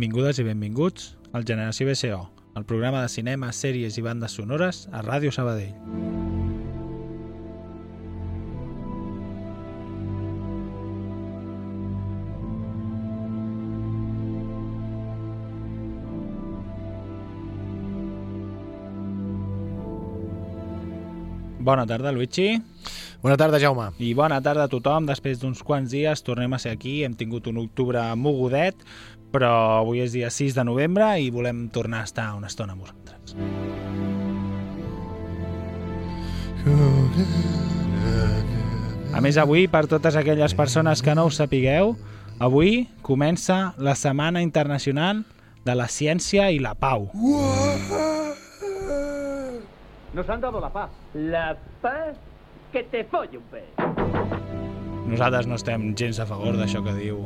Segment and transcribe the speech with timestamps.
[0.00, 2.20] Benvingudes i benvinguts al Generació BCO,
[2.56, 5.74] el programa de cinema, sèries i bandes sonores a Ràdio Sabadell.
[21.60, 22.54] Bona tarda, Luigi.
[23.20, 23.90] Bona tarda, Jaume.
[24.00, 25.04] I bona tarda a tothom.
[25.04, 27.02] Després d'uns quants dies tornem a ser aquí.
[27.04, 28.80] Hem tingut un octubre mogudet,
[29.32, 32.82] però avui és dia 6 de novembre i volem tornar a estar una estona amb
[32.84, 33.36] vosaltres.
[39.10, 41.96] A més, avui, per totes aquelles persones que no ho sapigueu,
[42.38, 45.24] avui comença la Setmana Internacional
[45.64, 47.10] de la Ciència i la Pau.
[50.12, 50.90] Nos han dado la paz.
[51.14, 52.16] La paz
[52.72, 54.59] que te folle un pez.
[55.08, 57.22] Nosaltres no estem gens a favor d'això que diu.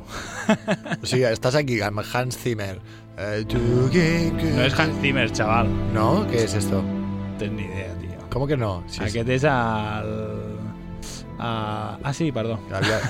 [1.03, 2.77] O sigui, estàs aquí amb Hans Zimmer.
[3.19, 3.45] Eh.
[3.51, 5.69] No és Hans Zimmer, xaval.
[5.93, 6.25] ¿No?
[6.31, 6.83] ¿Qué es esto?
[6.83, 8.11] No tens ni idea, tio.
[8.31, 8.83] ¿Cómo que no?
[8.87, 10.11] Sí, Aquest és el...
[11.35, 12.59] Uh, ah, sí, perdó.
[12.73, 13.01] Havia...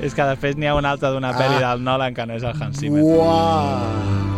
[0.00, 1.38] És que després n'hi ha un altre d'una Ah.
[1.38, 3.02] pel·li del Nolan que no és el Hans Zimmer.
[3.04, 4.29] Uau!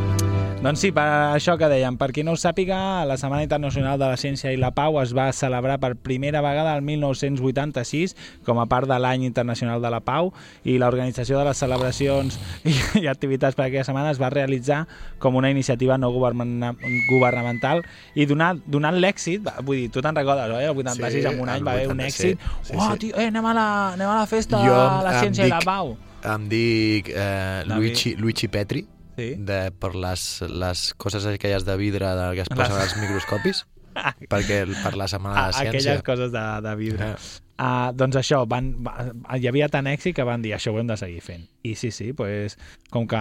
[0.62, 1.02] Doncs sí, per
[1.34, 2.76] això que dèiem, per qui no ho sàpiga,
[3.10, 6.76] la Setmana Internacional de la Ciència i la Pau es va celebrar per primera vegada
[6.78, 8.14] el 1986
[8.46, 10.30] com a part de l'Any Internacional de la Pau
[10.62, 12.38] i l'organització de les celebracions
[12.70, 14.84] i, i activitats per aquella setmana es va realitzar
[15.18, 16.76] com una iniciativa no governa-
[17.10, 17.82] governamental
[18.14, 20.62] i donant, donant l'èxit, vull dir, tu te'n recordes, oi?
[20.70, 22.48] El 86 Sí, en un any va haver un 86, èxit.
[22.70, 22.98] sí, Uah, sí.
[23.08, 23.66] tio, eh, anem a la,
[23.98, 25.96] anem a la festa Jo de la Ciència i la dic- Pau.
[26.36, 27.64] Em dic eh.
[27.66, 28.86] Luigi, Luigi Petri,
[29.16, 29.34] Sí.
[29.36, 33.64] de, per les, les coses aquelles de vidre de, que es posen als microscopis,
[34.32, 35.68] perquè per la Setmana de la Ciència...
[35.68, 37.10] aquelles coses de, de vidre.
[37.12, 37.40] Eh.
[37.62, 38.94] Uh, doncs això, van, va,
[39.38, 41.44] hi havia tant èxit que van dir això ho hem de seguir fent.
[41.62, 42.56] I sí, sí, pues,
[42.90, 43.20] com que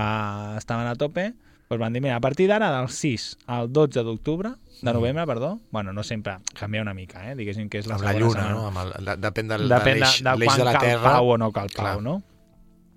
[0.58, 1.34] estaven a tope,
[1.68, 5.60] pues van dir, mira, a partir d'ara, del 6 al 12 d'octubre, de novembre, perdó,
[5.72, 7.36] bueno, no sempre, canvia una mica, eh?
[7.38, 8.56] diguéssim que és la Amb la lluna, setmana.
[8.56, 8.66] no?
[8.72, 11.12] Amb el, la, depèn del, Depèn de, l'eix de l'eix quan de la cal Terra.
[11.20, 12.02] pau o no cal pau, Clar.
[12.08, 12.16] no?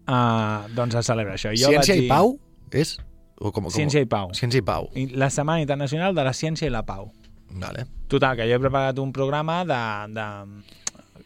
[0.06, 1.52] Uh, doncs es celebra això.
[1.56, 2.34] Jo Ciència vaig i dir- pau
[2.80, 2.96] és...
[3.34, 4.30] O com, com, Ciència i pau.
[4.32, 4.86] Ciència i pau.
[4.94, 7.08] I La Setmana Internacional de la Ciència i la Pau.
[7.50, 7.82] Vale.
[8.08, 9.80] Total, que jo he preparat un programa de,
[10.14, 10.26] de,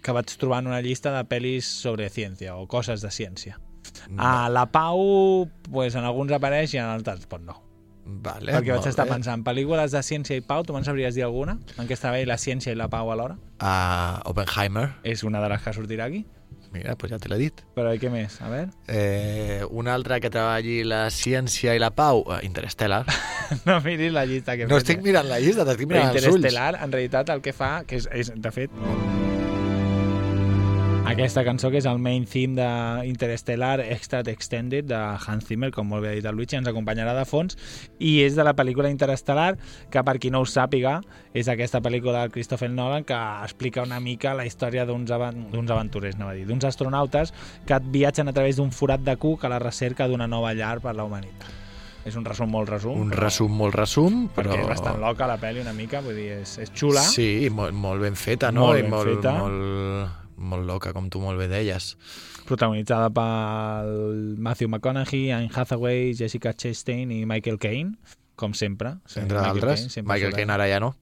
[0.01, 3.59] que vaig trobar en una llista de pel·lis sobre ciència o coses de ciència.
[4.17, 7.59] A la Pau, pues, en alguns apareix i en altres, pues no.
[8.09, 9.13] Vale, Perquè vaig estar bé.
[9.13, 11.59] pensant, pel·lícules de ciència i pau, tu me'n sabries dir alguna?
[11.77, 13.37] En què està bé la ciència i la pau alhora?
[13.61, 14.95] a Oppenheimer.
[15.05, 16.25] És una de les que sortirà aquí.
[16.73, 17.63] Mira, pues ja te l'he dit.
[17.75, 18.41] Però què més?
[18.45, 18.69] A veure.
[18.87, 23.05] Eh, una altra que treballi la ciència i la pau, eh, Interstellar.
[23.65, 25.07] No miris la llista que No fet, estic eh?
[25.07, 26.37] mirant la llista, t'estic mirant els ulls.
[26.37, 28.75] Interestelar, en realitat, el que fa, que és, és de fet,
[31.19, 35.89] aquesta cançó que és el main theme de Interstellar Extra Extended de Hans Zimmer, com
[35.91, 37.59] molt bé ha dit el Luigi, ens acompanyarà de fons
[37.99, 39.57] i és de la pel·lícula Interstellar
[39.91, 41.01] que per qui no ho sàpiga
[41.35, 46.33] és aquesta pel·lícula de Christopher Nolan que explica una mica la història d'uns aventurers, anava
[46.33, 47.35] a dir, d'uns astronautes
[47.67, 50.95] que viatgen a través d'un forat de cuc a la recerca d'una nova llar per
[50.95, 51.51] la humanitat.
[52.07, 52.95] És un resum molt resum.
[53.03, 54.53] Un però- resum molt resum, però...
[54.55, 57.03] perquè és bastant loca la pel·li una mica, vull dir, és, és xula.
[57.03, 58.69] Sí, i molt, molt ben feta, no?
[58.71, 59.35] Molt I ben molt, feta.
[59.43, 61.97] Molt, molt loca, com tu molt bé deies.
[62.49, 67.97] protagonitzada pel Matthew McConaughey, Anne Hathaway, Jessica Chastain i Michael Caine,
[68.37, 68.97] com sempre.
[69.17, 69.81] Entre Michael d'altres.
[69.81, 70.95] Caine sempre Michael Caine ara ja no.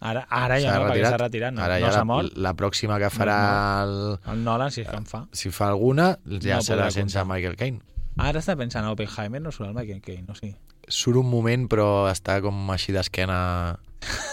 [0.00, 2.34] Ara, ara ja no, perquè s'ha retirat, no, ara no ja s'ha la, mort.
[2.36, 3.36] la pròxima que farà
[3.82, 3.94] el,
[4.28, 5.22] El Nolan, si és que en fa.
[5.32, 7.26] si fa alguna, ja No serà sense comptar.
[7.36, 7.80] Michael Caine.
[8.16, 10.54] Ara està pensant en Oppenheimer, no surt el Michael Caine, no sí.
[10.88, 13.78] surt un moment però està com així d'esquena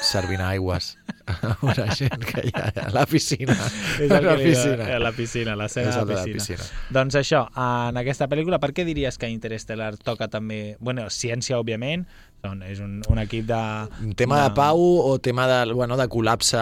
[0.04, 3.56] servint aigües a una gent que hi ha a la piscina.
[4.01, 4.89] És a el la piscina.
[4.95, 6.57] a la piscina, la de el de la piscina.
[6.57, 6.68] piscina.
[6.92, 10.75] Doncs això, en aquesta pel·lícula, per què diries que Interstellar toca també...
[10.80, 12.06] bueno, ciència, òbviament,
[12.44, 13.62] són, és un, un equip de...
[14.04, 16.60] Un tema de pau o tema de, bueno, de col·lapse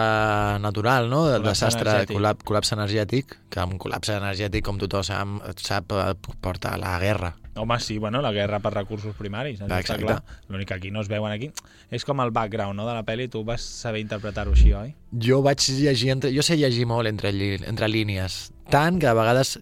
[0.62, 1.26] natural, no?
[1.26, 2.16] De Col·lapse desastre, energètic.
[2.16, 6.98] col·lapse, col·lapse energètic, que un col·lapse energètic, com tothom sap, sap eh, porta a la
[7.02, 7.34] guerra.
[7.54, 10.04] Home, sí, bueno, la guerra per recursos primaris, això està Exacte.
[10.06, 10.22] clar.
[10.48, 11.50] L'únic que aquí no es veuen aquí.
[11.90, 14.94] És com el background no, de la pel·li, tu vas saber interpretar-ho així, oi?
[15.20, 19.12] Jo vaig llegir, entre, jo sé llegir molt entre, lli- entre línies, tant que a
[19.12, 19.58] vegades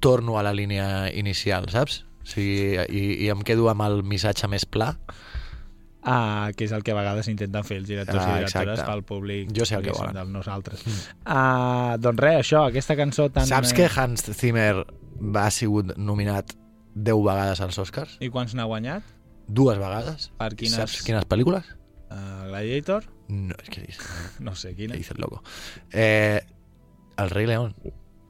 [0.00, 2.06] torno a la línia inicial, saps?
[2.24, 4.94] O sigui, i, i em quedo amb el missatge més pla.
[6.04, 8.90] Uh, que és el que a vegades intenten fer els directors Ah, i directores exacte.
[8.90, 10.12] pel públic Jo sé el que volen.
[10.12, 10.82] del nosaltres.
[11.24, 13.46] Uh, doncs res, això, aquesta cançó tan...
[13.48, 14.84] Saps eh, que Hans Zimmer
[15.16, 16.52] va ha sigut nominat
[16.94, 18.16] 10 vegades als Oscars?
[18.20, 19.02] I quants n'ha guanyat?
[19.48, 20.30] Dues vegades?
[20.38, 20.76] Per quines?
[20.78, 21.66] Saps quines pel·lícules?
[22.10, 23.04] Uh, Gladiator?
[23.28, 23.82] No, és que
[24.44, 24.94] No sé, quina.
[24.94, 25.42] dice el loco.
[25.92, 26.40] Eh,
[27.16, 27.74] el rei León.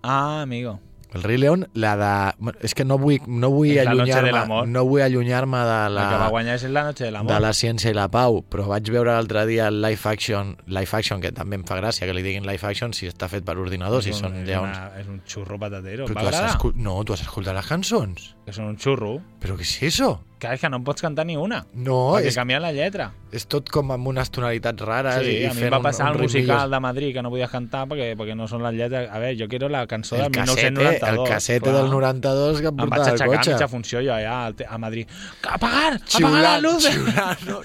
[0.02, 0.80] Ah, amigo.
[1.14, 2.52] El rei León, la de...
[2.66, 6.02] És que no vull, no vull la allunyar-me no vull allunyar-me de La...
[6.02, 7.30] El que va la, guanyar és La Noche de l'Amor.
[7.32, 10.90] de la ciència i la pau, però vaig veure l'altre dia el live action, live
[10.98, 13.54] action, que també em fa gràcia que li diguin live action si està fet per
[13.62, 14.74] ordinador, si És un- són lleons.
[14.74, 16.08] Una, és un xurro patatero.
[16.10, 16.74] Però tu has escol...
[16.74, 18.33] No, tu has escoltat les cançons.
[18.44, 19.14] Que són un xurro.
[19.40, 20.18] Però què és això?
[20.38, 21.62] Que és que no en pots cantar ni una.
[21.72, 23.06] No, perquè és, canvien la lletra.
[23.32, 26.10] és tot com amb unes tonalitats rares Sí, i, a mi fent em va passar
[26.10, 28.74] un, el un musical de Madrid que no podies cantar perquè, perquè no són les
[28.76, 29.08] lletres...
[29.08, 31.08] A veure, jo quiero la cançó del el casete, 1992.
[31.08, 31.24] el
[31.62, 31.74] clar.
[31.80, 33.54] del 92 que em Em vaig portava el aixecar a cotxe.
[33.54, 35.08] mitja funció jo allà al te- a Madrid.
[35.40, 35.94] Apagar!
[35.94, 36.84] Apagar Xiulant, la luz!
[36.90, 37.62] xiulant, no.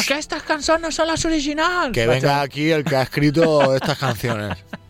[0.00, 1.92] Aquestes cançons no són les originals!
[1.92, 4.56] Que Vaig venga aquí el que ha escrito estas canciones.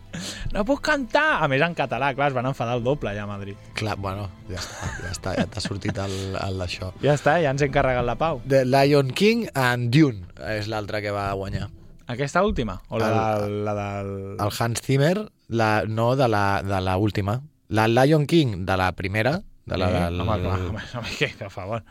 [0.55, 1.41] No puc cantar!
[1.43, 3.57] A més, en català, clar, es van enfadar el doble allà a Madrid.
[3.75, 6.93] Clar, bueno, ja està, ja està, ja t'ha sortit el, el d'això.
[7.03, 8.39] Ja està, ja ens hem carregat la pau.
[8.47, 10.23] The Lion King and Dune
[10.55, 11.67] és l'altre que va guanyar.
[12.07, 12.77] Aquesta última?
[12.87, 14.09] O la, El- del, la del...
[14.39, 15.15] El Hans Zimmer,
[15.49, 17.41] la, no de la, de la última.
[17.67, 21.31] La Lion King de la primera, de la Sí, del, Home, clar, home, home, que,
[21.39, 21.81] per favor.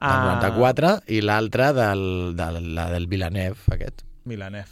[0.00, 4.06] del 94, i l'altra del, de la del Villeneuve, aquest.
[4.24, 4.70] Villeneuve.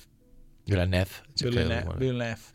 [0.65, 1.11] Villeneuve.
[1.43, 1.99] Villeneuve.
[1.99, 2.55] Villeneuve.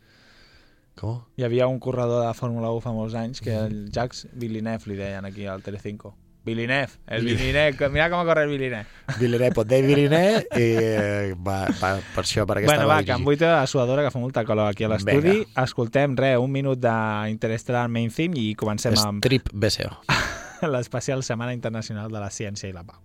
[0.98, 1.22] Com?
[1.36, 4.98] Hi havia un corredor de Fórmula 1 fa molts anys que el Jacques Villeneuve li
[5.00, 6.14] deien aquí al Telecinco.
[6.44, 8.84] Villeneuve, el Villeneuve, mira com corre el Villeneuve.
[9.18, 13.16] Villeneuve, pot dir Villeneuve, i eh, va, va, per això, per aquesta Bueno, va, que
[13.16, 15.38] em vull la suadora, que fa molta calor aquí a l'estudi.
[15.64, 19.96] Escoltem, res, un minut d'Interstellar Main Theme i comencem amb Strip BCO.
[20.68, 23.00] l'especial Setmana Internacional de la Ciència i la Pau.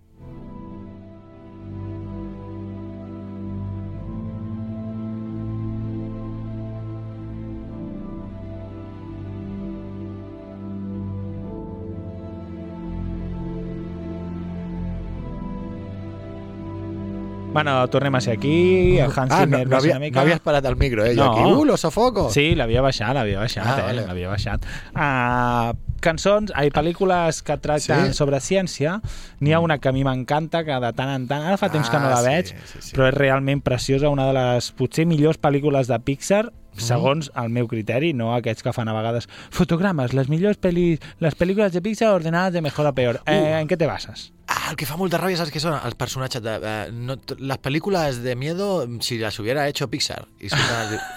[17.60, 20.14] Bueno, tornem a ser aquí, el Hans Ah, no, Zimmer no, ser havia, una mica...
[20.16, 21.14] no havies parat el micro, eh?
[21.14, 21.32] Jo No.
[21.32, 22.30] aquí, uh, lo sofoco.
[22.30, 23.82] Sí, l'havia baixat, l'havia baixat, Ah, eh?
[23.82, 24.06] vale.
[24.06, 24.64] L'havia baixat.
[24.96, 28.14] Uh, cançons, ai, pel·lícules que tracten Sí?
[28.16, 29.00] sobre ciència.
[29.40, 31.44] N'hi ha una que a mi m'encanta, que de tant en tant...
[31.44, 32.96] Ara fa temps que no Ah, la sí, veig, sí, sí.
[32.96, 36.46] però és realment preciosa, una de les potser millors pel·lícules de Pixar,
[36.80, 41.36] segons el meu criteri, no aquests que fan a vegades fotogrames, les millors pel·lis, les
[41.36, 43.20] pel·lícules de Pixar ordenades de mejor a peor.
[43.26, 44.32] Eh, ¿En què te basas?
[44.70, 45.74] El que fa molta ràbia, saps què són?
[45.84, 46.52] Els personatges de...
[46.62, 51.08] Eh, no, les pel·lícules de miedo, si las hubiera hecho Pixar, i els-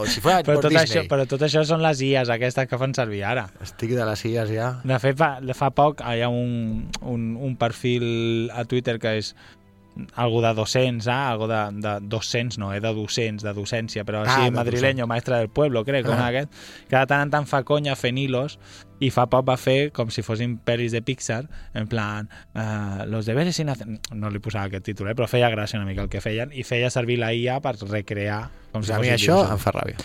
[0.00, 1.08] o si fuera Però tot, això, Disney.
[1.10, 3.42] però tot això són les IAs aquestes que fan servir ara.
[3.60, 4.70] Estic de les illes ja.
[4.82, 9.34] De fet, fa, fa poc hi ha un, un, un perfil a Twitter que és
[10.16, 11.30] algo de docents, ah?
[11.30, 12.80] algo de, de 200, no, eh?
[12.80, 16.28] de docents, de docència, però Ah, així de madrileño, maestre del pueblo, crec, com Ah.
[16.28, 16.50] aquest,
[16.88, 18.58] que de tant en tant fa conya fent hilos
[19.00, 23.26] i fa poc va fer com si fossin pel·lis de Pixar, en plan, uh, los
[23.26, 23.86] deberes sin hacer...
[24.12, 25.14] No li posava aquest títol, eh?
[25.14, 28.48] però feia gràcia una mica el que feien i feia servir la IA per recrear
[28.72, 29.96] com Pues si a mi això em fa ràbia.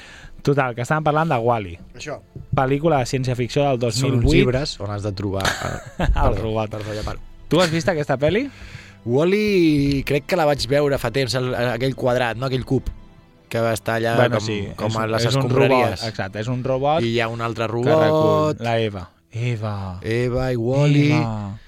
[0.41, 2.19] Total, que estàvem parlant de Wall-E, Això.
[2.55, 4.35] pel·lícula de ciència-ficció del Són uns 2008.
[4.37, 5.43] llibres on has de trobar...
[5.99, 6.77] El Perdó, robot.
[6.95, 7.19] Ja paro.
[7.49, 8.45] Tu has vist aquesta pel·li?
[9.05, 12.89] Wall-E crec que la vaig veure fa temps, el, aquell quadrat, no aquell cub,
[13.49, 15.95] que va estar allà com, com és, a les és escombraries.
[15.95, 19.09] robot, exacte, és un robot I hi ha un altre robot, la Eva.
[19.31, 19.99] Eva.
[20.01, 21.59] Eva i Wall-E, Eva.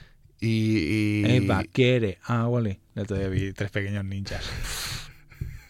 [0.42, 1.36] i, i...
[1.38, 2.78] Eva quiere a Wally.
[2.96, 4.44] El otro día vi tres pequeños ninjas.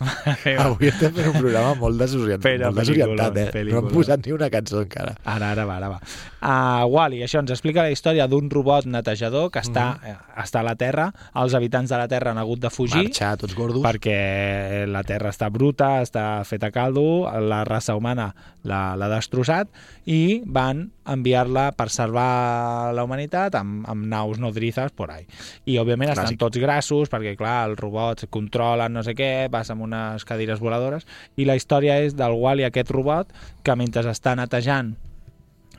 [0.01, 3.45] Avui estem fent un programa molt desorientat, Però molt desorientat pel·lícula, eh?
[3.45, 3.81] No pel·lícula.
[3.81, 5.15] hem posat ni una cançó encara.
[5.23, 5.99] Ara, ara va, ara va.
[6.41, 10.09] Uh, Wall-E, això ens explica la història d'un robot netejador que està, Mhm.
[10.09, 11.11] eh, està a la Terra.
[11.35, 13.83] Els habitants de la Terra han hagut de fugir Marxar, tots gordos.
[13.83, 19.67] perquè la Terra està bruta, està feta a caldo, la raça humana l'ha destrossat
[20.05, 25.25] i van enviar-la per salvar la humanitat amb, amb naus nodrizes por ahí.
[25.65, 26.37] I, òbviament, estan Clàssic.
[26.37, 31.05] tots grassos perquè, clar, els robots controlen no sé què, vas amb unes cadires voladores
[31.35, 33.31] i la història és del Wall-E, aquest robot,
[33.63, 34.95] que mentre està netejant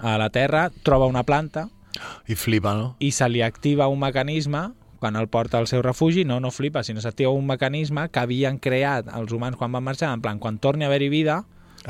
[0.03, 1.69] a la Terra troba una planta
[2.29, 2.95] I flipa, no?
[3.01, 4.71] i se li activa un mecanisme
[5.03, 8.61] quan el porta al seu refugi, no, no flipa, sinó s'activa un mecanisme que havien
[8.63, 11.41] creat els humans quan van marxar, en plan, quan torni a haver-hi vida,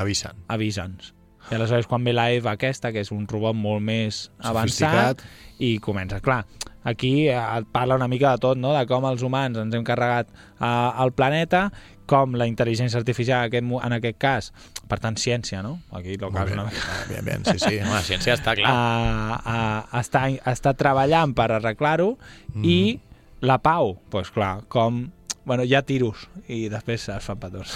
[0.01, 0.39] Avisen.
[0.49, 1.13] avisa'ns.
[1.51, 5.21] I aleshores quan ve la Eva aquesta, que és un robot molt més avançat,
[5.61, 6.47] i comença, clar,
[6.89, 8.73] aquí eh, et parla una mica de tot, no?
[8.73, 10.67] de com els humans ens hem carregat eh,
[11.05, 11.67] el planeta,
[12.07, 14.53] com la intel·ligència artificial en aquest, en aquest cas,
[14.89, 15.79] per tant, ciència, no?
[15.93, 16.79] Aquí lo cas una mica
[17.09, 17.79] Bien, bien, sí, sí.
[17.89, 18.71] La ciència està clar.
[18.73, 22.17] a, a, està, està treballant per arreglar-ho
[22.55, 22.65] Mm.
[22.69, 23.01] i
[23.41, 25.07] la pau, doncs pues clar, com...
[25.45, 27.73] Bueno, hi ha tiros i després es fan petons.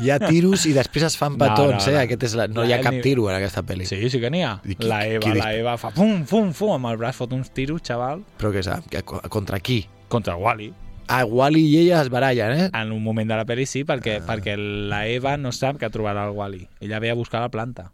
[0.00, 1.98] Hi ha tiros i després es fan No, petons, no, no.
[1.98, 2.04] eh?
[2.06, 2.46] Aquest és la...
[2.48, 3.84] No hi ha cap tiro en aquesta pel·li.
[3.90, 4.54] Sí, sí que n'hi ha.
[4.64, 7.34] I qui- La Eva, qui la Eva fa pum, pum, pum, amb el braç fot
[7.36, 8.86] uns tiros, xaval, Però què sap?
[8.88, 9.82] Que- Contra qui?
[10.08, 10.70] contra Wally.
[11.08, 12.70] Ah, Wally i ella es barallen, eh?
[12.72, 14.26] En un moment de la pel·li sí, perquè, ah.
[14.26, 16.66] perquè la Eva no sap que trobarà el Wally.
[16.80, 17.90] Ella ve a buscar la planta.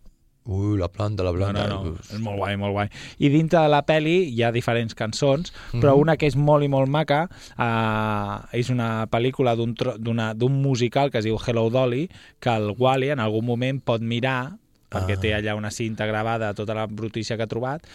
[0.51, 1.67] Ui, la planta, la No, planta.
[1.69, 1.97] no, no.
[2.11, 2.89] És molt guai, molt guai.
[3.19, 6.01] I dintre de la pel·li hi ha diferents cançons, però Mhm.
[6.01, 11.19] una que és molt i molt maca uh, és una pel·lícula d'un d'un musical que
[11.19, 12.09] es diu Hello Dolly,
[12.41, 14.57] que el Wally en algun moment pot mirar
[14.91, 15.21] perquè Ah.
[15.21, 17.87] té allà una cinta gravada de tota la brutícia que ha trobat,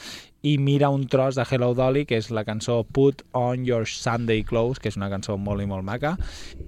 [0.41, 4.43] i mira un tros de Hello Dolly, que és la cançó Put on your Sunday
[4.43, 6.15] clothes, que és una cançó molt i molt maca,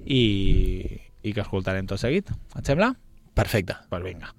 [0.05, 2.29] i, i que escoltarem tot seguit.
[2.57, 2.93] Et sembla?
[3.37, 3.73] Perfecte.
[3.73, 4.33] Doncs pues vinga.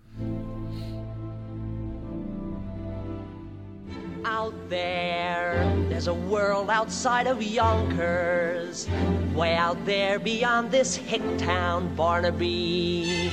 [4.25, 8.87] Out there, there's a world outside of Yonkers.
[9.35, 13.31] Way out there beyond this hick town, Barnaby.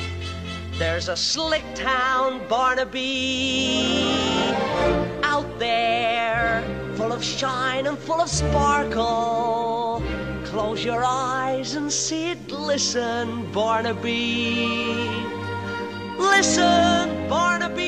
[0.78, 4.12] There's a slick town, Barnaby.
[5.24, 6.62] Out there,
[6.96, 10.04] full of shine and full of sparkle.
[10.44, 15.08] Close your eyes and see it glisten, Barnaby.
[16.18, 17.86] Listen, Barnaby.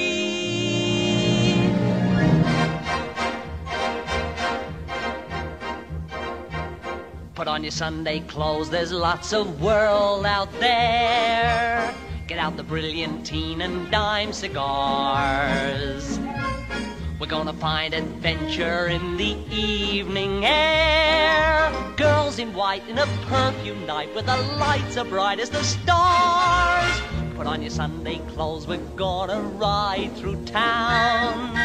[7.36, 11.94] Put on your Sunday clothes, there's lots of world out there.
[12.28, 16.20] Get out the brilliantine and dime cigars.
[17.22, 21.72] We're gonna find adventure in the evening air.
[21.96, 27.02] Girls in white in a perfume night with the lights as bright as the stars.
[27.38, 31.58] Put on your Sunday clothes, we're gonna ride through town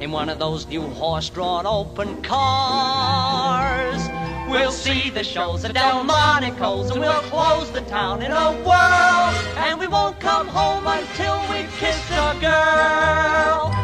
[0.00, 4.08] in one of those new horse-drawn open cars.
[4.48, 9.34] We'll see the shows at Delmonico's and we'll close the town in a whirl.
[9.64, 13.74] And we won't come home until we've kissed a girl.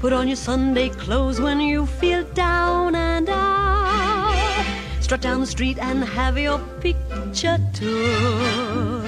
[0.00, 4.64] Put on your Sunday clothes when you feel down and out.
[5.00, 9.04] Strut down the street and have your picture took.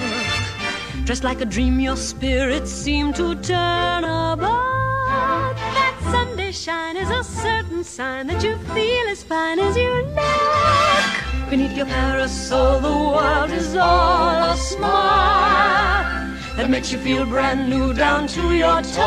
[1.05, 5.55] Dressed like a dream, your spirits seem to turn about.
[5.55, 11.49] That Sunday shine is a certain sign that you feel as fine as you look.
[11.49, 17.93] Beneath your parasol, the world is all a smile that makes you feel brand new
[17.93, 18.97] down to your toes.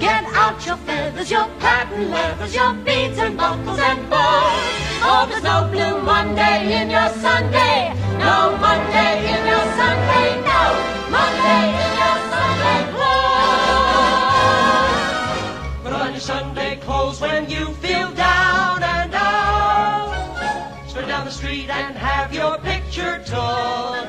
[0.00, 4.78] Get out your feathers, your patent leathers, your beads and buckles and bows.
[5.02, 7.94] Oh, there's no blue Monday in your Sunday.
[8.18, 10.40] No Monday in your Sunday.
[10.42, 10.62] No
[11.10, 11.87] Monday
[22.32, 24.06] your picture took.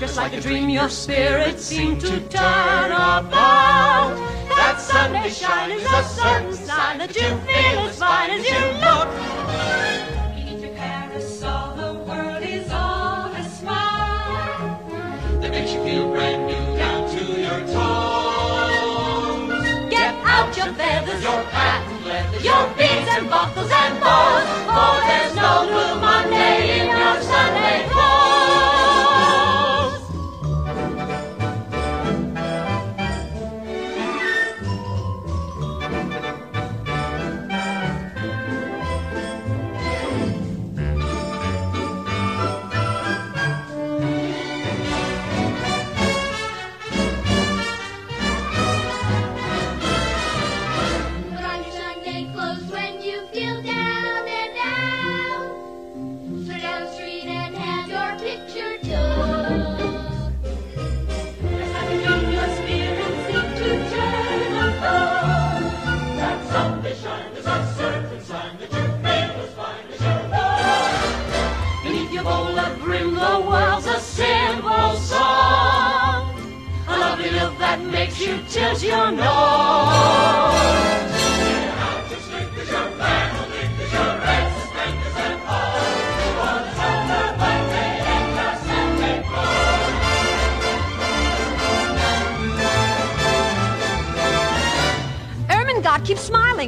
[0.00, 4.14] Just like a dream, your spirits seem to turn about.
[4.48, 9.08] That Sunday shine is a sign that you feel as fine as you look.
[10.34, 14.80] Beneath your parasol, the world is all a smile
[15.40, 19.62] that makes you feel brand new down to your toes.
[19.90, 22.68] Get out your feathers, your patent leathers, your
[23.16, 24.46] and buckles and bows.
[24.74, 26.95] For there's no blue Monday in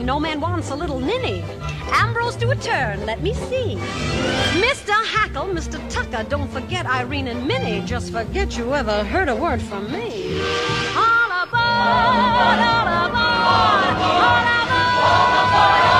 [0.08, 1.44] No man wants a little ninny.
[1.92, 3.04] Ambrose do a turn.
[3.04, 3.76] Let me see.
[4.56, 4.94] Mr.
[5.04, 5.78] Hackle, Mr.
[5.90, 7.84] Tucker, don't forget Irene and Minnie.
[7.84, 10.40] Just forget you ever heard a word from me.
[10.96, 11.60] All aboard,
[12.00, 13.98] all aboard, all aboard.
[15.52, 15.97] Put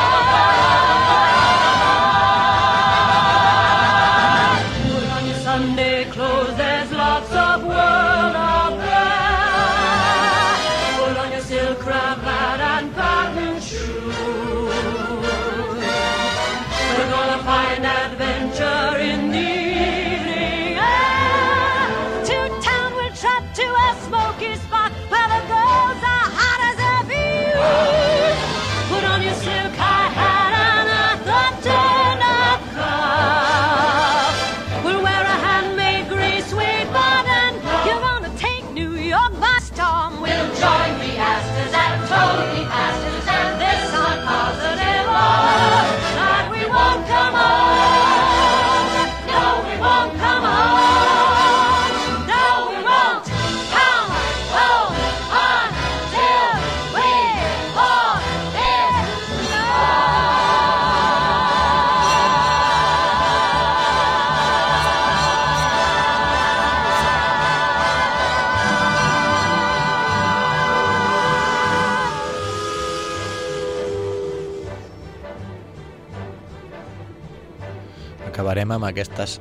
[78.58, 79.36] Acabarem amb aquestes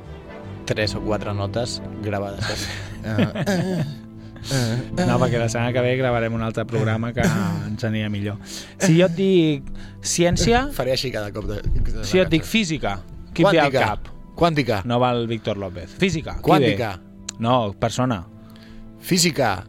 [0.68, 2.68] tres o quatre notes gravades.
[3.02, 3.84] Eh,
[4.94, 8.36] No, perquè la setmana que ve gravarem un altre programa que ens aniria millor.
[8.78, 9.66] Si jo et dic
[10.06, 11.48] ciència, Faré així cada cop.
[11.50, 12.94] De, de si jo et dic física,
[13.34, 14.06] qui et ve al cap?
[14.38, 14.84] Quàntica.
[14.86, 15.98] No va el Víctor López.
[15.98, 16.94] Física, Quàntica.
[17.42, 18.22] No, persona.
[19.02, 19.66] Física.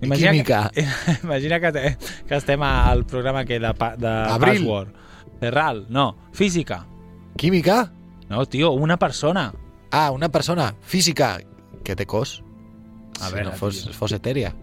[0.00, 0.64] I Imagina química.
[0.74, 0.88] Que,
[1.22, 4.64] imagina que, te, que estem al programa que de, de Abril.
[4.64, 4.94] Password.
[5.38, 6.14] Ferral, no.
[6.32, 6.86] Física.
[7.36, 7.92] Química.
[8.30, 9.52] No, tio, una persona.
[9.90, 10.74] Ah, una persona.
[10.86, 11.40] Física.
[11.84, 12.40] Que té cos.
[13.20, 13.92] A si veure, no fos, tio.
[13.96, 14.54] fos etèria.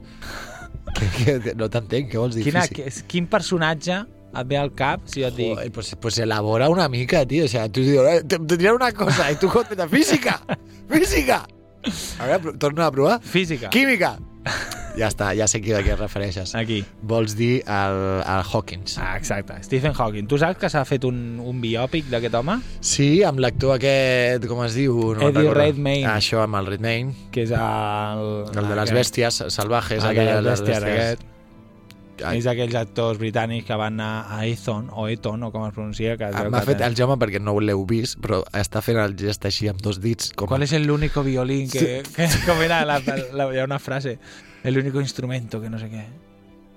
[0.98, 2.46] que, que, no t'entenc, què vols dir?
[2.48, 4.00] Quina, que, quin personatge
[4.38, 5.52] et ve al cap si jo et dic...
[5.54, 7.46] Joder, pues, pues elabora una mica, tío.
[7.46, 10.42] O sea, tú dius, "Eh, te, te diré una cosa y tú contestas, física,
[10.90, 11.46] física.
[12.20, 13.22] A veure, torna a provar.
[13.22, 13.70] Física.
[13.70, 14.18] Química.
[14.98, 16.54] Ja està, ja sé qui a què et refereixes.
[16.58, 16.80] Aquí.
[17.02, 18.98] Vols dir el, el Hawkins.
[19.02, 19.60] Ah, exacte.
[19.64, 20.28] Stephen Hawking.
[20.28, 22.58] Tu saps que s'ha fet un, un biòpic d'aquest home?
[22.82, 24.98] Sí, amb l'actor aquest, com es diu?
[25.18, 25.54] No Eddie.
[25.54, 26.06] Redmayne.
[26.10, 27.14] Ah, això, amb el Redmayne.
[27.32, 28.28] Que és el...
[28.52, 30.04] El de les aquest- bèsties salvajes.
[30.04, 31.18] Ah, aquell, aquell les bèsties, bèsties.
[31.18, 31.34] aquest.
[32.34, 36.16] És d'aquells actors britànics que van anar a Eton, o Eton, o com es pronuncia.
[36.18, 39.46] Que Ah, M'ha fet el Jaume perquè no l'heu vist, però està fent el gest
[39.46, 40.32] així amb dos dits.
[40.36, 40.48] Com...
[40.48, 43.02] ¿Cuál es el único violín que, que com era la,
[43.34, 44.18] la, hi ha una frase?
[44.64, 46.06] El único instrumento que no sé què.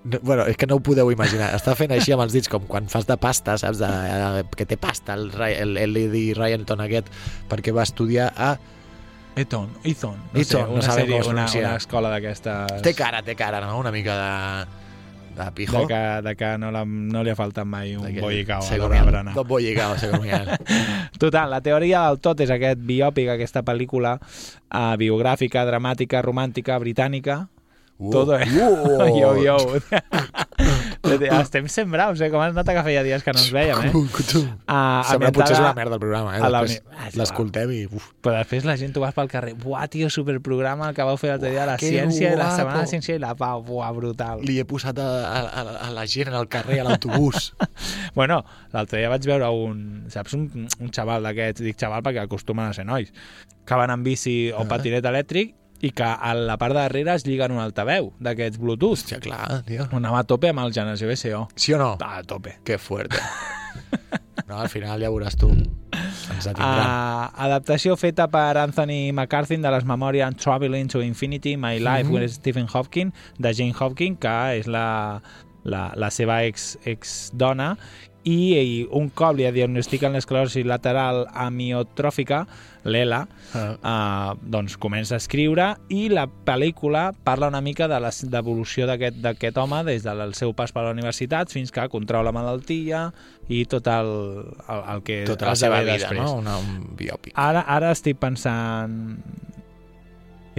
[0.05, 1.51] No, bueno, és que no ho podeu imaginar.
[1.57, 3.81] Està fent així amb els dits, com quan fas de pasta, saps?
[3.83, 7.11] De, de, que té pasta, el, el, el Eddie Ryanton aquest,
[7.51, 8.55] perquè va estudiar a...
[9.37, 12.81] Eton, Eton, no Eton, sé, no una sabem sèrie, una, una escola d'aquestes...
[12.83, 13.77] Té cara, té cara, no?
[13.79, 14.81] Una mica de,
[15.37, 15.81] de pijo.
[15.81, 18.99] de que, de que no, la, no li ha faltat mai un bollicao a l'hora
[18.99, 19.35] de berenar.
[19.35, 20.59] Dos bollicao, se comía.
[21.19, 27.47] Total, la teoria del tot és aquest biòpic, aquesta pel·lícula uh, biogràfica, dramàtica, romàntica, britànica.
[28.01, 28.47] Uh, Todo, eh?
[28.49, 29.05] uh.
[29.13, 29.57] yo, yo.
[31.41, 32.29] Estem sent braus, eh?
[32.33, 33.91] Com es nota que feia dies que no ens veiem, eh?
[33.93, 36.41] Uh, Sembla potser és una merda el programa, eh?
[36.41, 37.81] a Després Ah, l'escoltem i...
[37.91, 38.07] Uf.
[38.23, 41.33] Però després la gent tu vas pel carrer, buah, tio, superprograma el que vau fer
[41.33, 42.57] l'altre dia, la ciència, i la guapo.
[42.61, 44.45] setmana de la ciència i la pau, buah, brutal.
[44.47, 47.51] Li he posat a, a, a, a la gent al carrer, a l'autobús.
[48.15, 48.41] Bueno,
[48.75, 50.49] l'altre dia vaig veure un, saps, un,
[50.83, 53.13] un xaval d'aquests, dic xaval perquè acostumen a ser nois,
[53.65, 54.69] que van amb bici o Ah.
[54.69, 58.99] patinet elèctric i que a la part de darrere es lliguen un altaveu d'aquests Bluetooth.
[59.01, 59.87] Hòstia, clar, tio.
[59.97, 61.47] Anava a tope amb el generació BSO.
[61.57, 61.95] Sí o no?
[62.01, 62.59] A tope.
[62.65, 63.17] Que fuerte.
[64.51, 65.47] No, al final ja veuràs tu.
[65.53, 66.47] Ens.
[66.51, 72.15] Uh, adaptació feta per Anthony McCarthy de les memòries Traveling to Infinity, My Life Mhm.
[72.17, 75.21] with Stephen Hopkins, de Jane Hopkins, que és la,
[75.63, 77.77] la, la seva ex, ex dona,
[78.25, 82.43] i, i un cop li diagnostiquen l'esclerosi lateral amiotròfica,
[82.85, 83.73] l'ELA, Ah.
[83.83, 89.81] uh, doncs comença a escriure i la pel·lícula parla una mica de l'evolució d'aquest home
[89.89, 93.09] des del seu pas per la universitat fins que contrau la malaltia
[93.49, 94.13] i tot el,
[94.69, 96.21] el, el que Tota la seva vida, després.
[96.23, 96.37] no?
[96.39, 97.35] Una, un biòpic.
[97.35, 99.19] Ara, ara estic pensant...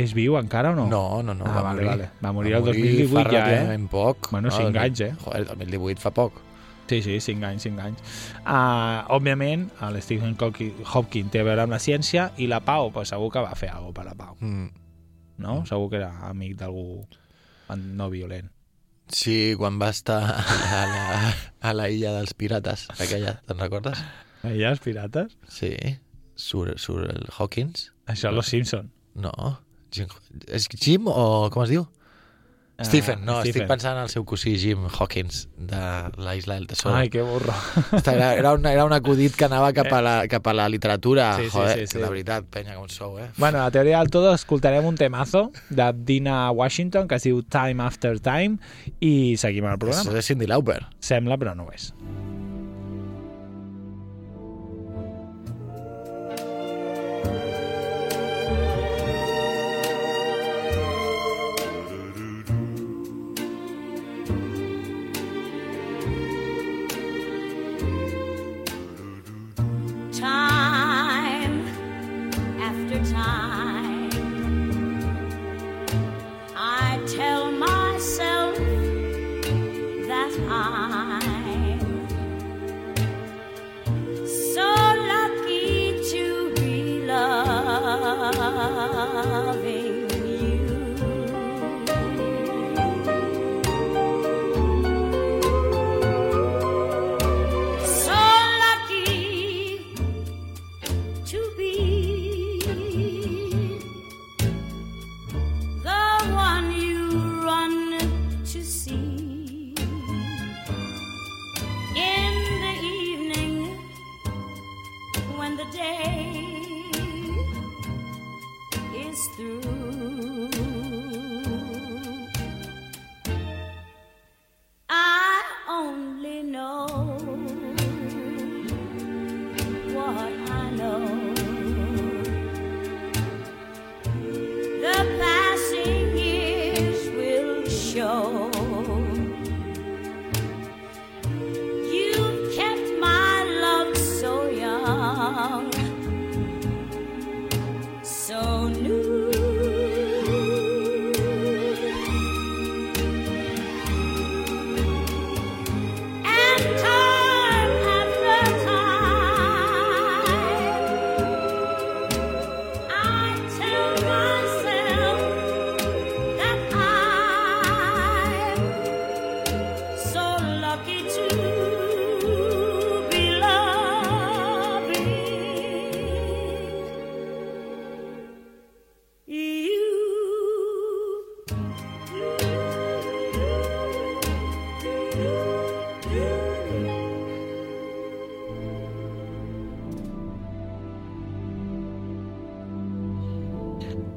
[0.01, 0.85] És viu encara o no?
[0.89, 1.45] No, no, no.
[1.45, 1.89] Ah, va vale, morir.
[1.89, 2.05] vale.
[2.23, 3.41] Va morir el fa 2018 ja, eh?
[3.43, 4.29] relativament poc.
[4.31, 5.11] Bueno, cinc anys, eh?
[5.23, 6.39] Joder, el 2018 fa poc.
[6.91, 8.01] Sí, sí, 5 anys, 5 anys.
[8.43, 12.89] Uh, òbviament, el Stephen Hawking Hopkins té a veure amb la ciència i la Pau,
[12.91, 14.67] pues, segur que va fer alguna per la Pau, Mm.
[15.39, 15.61] no?
[15.65, 17.05] Segur que era amic d'algú
[17.77, 18.49] no violent.
[19.11, 21.33] Sí, quan va estar a la,
[21.69, 23.99] a la illa dels pirates, aquella, te'n recordes?
[24.43, 25.37] Allà, els pirates?
[25.51, 25.71] Sí,
[26.35, 27.89] surt, surt el Hawkins.
[28.07, 28.91] Això és Los Simpson.
[29.15, 29.31] No,
[29.91, 30.07] Jim,
[30.47, 31.87] és Jim o com es diu?
[32.81, 33.61] Ah, Stephen, no, Stephen.
[33.61, 35.81] estic pensant en el seu cosí Jim Hawkins de
[36.17, 36.95] la Isla del Tesoro.
[36.95, 37.53] Ai, que burro.
[38.05, 41.35] Era, era, un, era un acudit que anava cap a la, cap a la literatura.
[41.37, 41.93] Sí, sí, Joder, sí, sí.
[41.97, 43.29] que de veritat, penya, com sou, eh?
[43.37, 47.43] Bueno, a la teoria del todo escoltarem un temazo de Dina Washington que es diu
[47.43, 48.57] Time After Time
[48.99, 50.17] i seguim el Això programa.
[50.19, 50.81] és Cindy Lauper.
[50.99, 51.91] Sembla, però no ho és.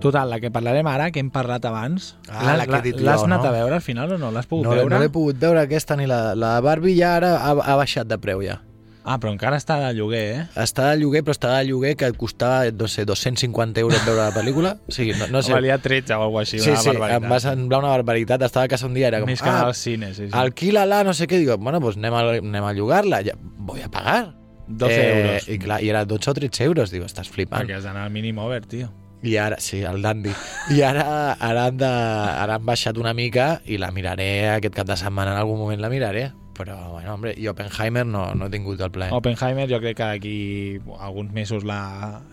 [0.05, 3.07] Total, la que parlarem ara, que hem parlat abans, Ah, la que he dit jo,
[3.09, 3.49] l'has anat no?
[3.49, 4.31] a veure al final o no?
[4.35, 4.91] L'has pogut No, veure?
[4.93, 8.19] no l'he pogut veure aquesta ni la, la Barbie ja ara ha, ha baixat de
[8.21, 8.61] preu ja.
[9.05, 10.45] Ah, però encara està de lloguer, eh?
[10.57, 14.23] Està de lloguer, però està de lloguer que et costava, no sé, 250 euros veure
[14.23, 14.71] la pel·lícula.
[14.89, 15.53] O sigui, no, no sé.
[15.53, 17.23] Valia 13 o alguna així, sí, una sí, barbaritat.
[17.27, 18.47] em va semblar una barbaritat.
[18.49, 20.33] Estava a casa un dia, era com, Més que anar al cine, sí, sí.
[20.33, 21.37] alquila-la, no sé què.
[21.43, 23.21] Digo, bueno, pues anem a, anem a llogar-la.
[23.29, 24.35] Ja, voy a pagar.
[24.69, 25.49] 12 euros.
[25.53, 26.91] I, clar, I era 12 o 13 euros.
[26.91, 27.61] Digo, estàs flipant.
[27.61, 28.89] Perquè has d'anar al mínim over, tio.
[29.25, 30.33] I ara, sí, el dandy.
[30.75, 34.89] I ara, ara, han de, ara han baixat una mica i la miraré aquest cap
[34.91, 36.27] de setmana, en algun moment la miraré.
[36.55, 39.17] Però, bueno, hombre, i Oppenheimer no, no he tingut el plaer.
[39.17, 40.37] Oppenheimer jo crec que d'aquí
[41.03, 41.81] alguns mesos la...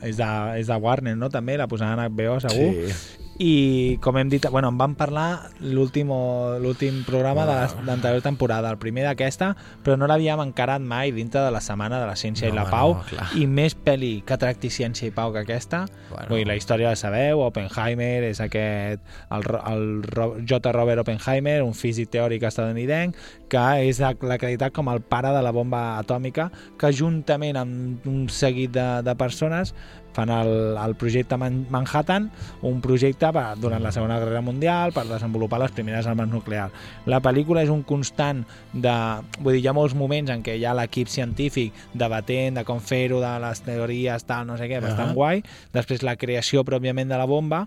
[0.03, 1.31] és, de, és de Warner, no?
[1.33, 2.69] També la posaran a HBO, segur.
[2.91, 3.20] Sí.
[3.41, 7.55] I com hem dit, bueno, en vam parlar l'últim programa de
[7.87, 12.05] l'anterior temporada, el primer d'aquesta, però no l'havíem encarat mai dintre de la setmana de
[12.05, 13.29] la ciència No, i la pau, no, clar.
[13.41, 15.87] i més pel·li que tracti ciència i pau que aquesta.
[16.11, 16.27] Bueno.
[16.35, 19.01] Vull la història la sabeu, Oppenheimer és aquest,
[19.33, 20.61] el, el Ro- J.
[20.77, 23.17] Robert Oppenheimer, un físic teòric estadounidenc,
[23.49, 28.29] que és ac- l'acreditat com el pare de la bomba atòmica, que juntament amb un
[28.29, 29.73] seguit de, de persones
[30.15, 32.29] fan el, el projecte Man Manhattan,
[32.67, 36.73] un projecte per, durant la Segona Guerra Mundial per desenvolupar les primeres armes nuclears.
[37.09, 38.43] La pel·lícula és un constant
[38.73, 38.95] de...
[39.39, 42.81] Vull dir, hi ha molts moments en què hi ha l'equip científic debatent de com
[42.83, 45.17] fer-ho, de les teories, tal, no sé què, bastant Ahà.
[45.17, 45.45] guai.
[45.75, 47.65] Després la creació pròpiament de la bomba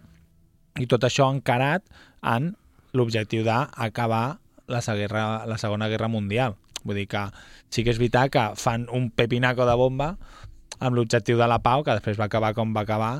[0.80, 1.84] i tot això encarat
[2.26, 2.54] en
[2.94, 6.56] l'objectiu d'acabar la, guerra, la Segona Guerra Mundial.
[6.84, 7.22] Vull dir que
[7.72, 10.14] sí que és veritat que fan un pepinaco de bomba
[10.80, 13.12] amb l'objectiu de la pau, que després va acabar com va acabar,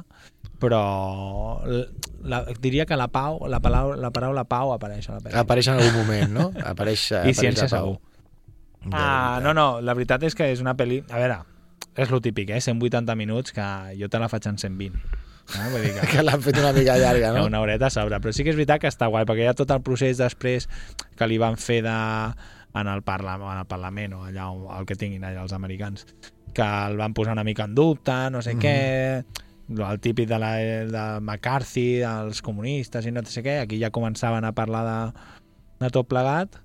[0.63, 0.81] però
[2.25, 5.45] la, diria que la pau, la paraula, la paraula pau apareix a la pel·lícula.
[5.45, 6.47] Apareix en algun moment, no?
[6.65, 7.99] Apareix, I apareix ciència segur.
[8.93, 11.01] Ah, no, no, la veritat és que és una pel·li...
[11.11, 11.39] A veure,
[11.97, 12.61] és lo típic, eh?
[12.61, 13.67] 180 minuts, que
[14.01, 15.23] jo te la faig en 120.
[15.55, 15.69] Eh?
[15.71, 16.09] Vull dir que...
[16.15, 17.47] Que l'han fet una mica llarga, no?
[17.51, 19.57] Una horeta a sobre, però sí que és veritat que està guai, perquè hi ha
[19.57, 20.69] tot el procés després
[21.17, 21.97] que li van fer de,
[22.75, 26.07] en, el parla, en el Parlament o allà on, el que tinguin allà els americans,
[26.55, 28.61] que el van posar una mica en dubte, no sé Mhm.
[28.63, 29.25] què,
[29.91, 34.45] el típic de, la, de McCarthy, dels comunistes i no sé què, aquí ja començaven
[34.45, 35.21] a parlar de,
[35.85, 36.57] de tot plegat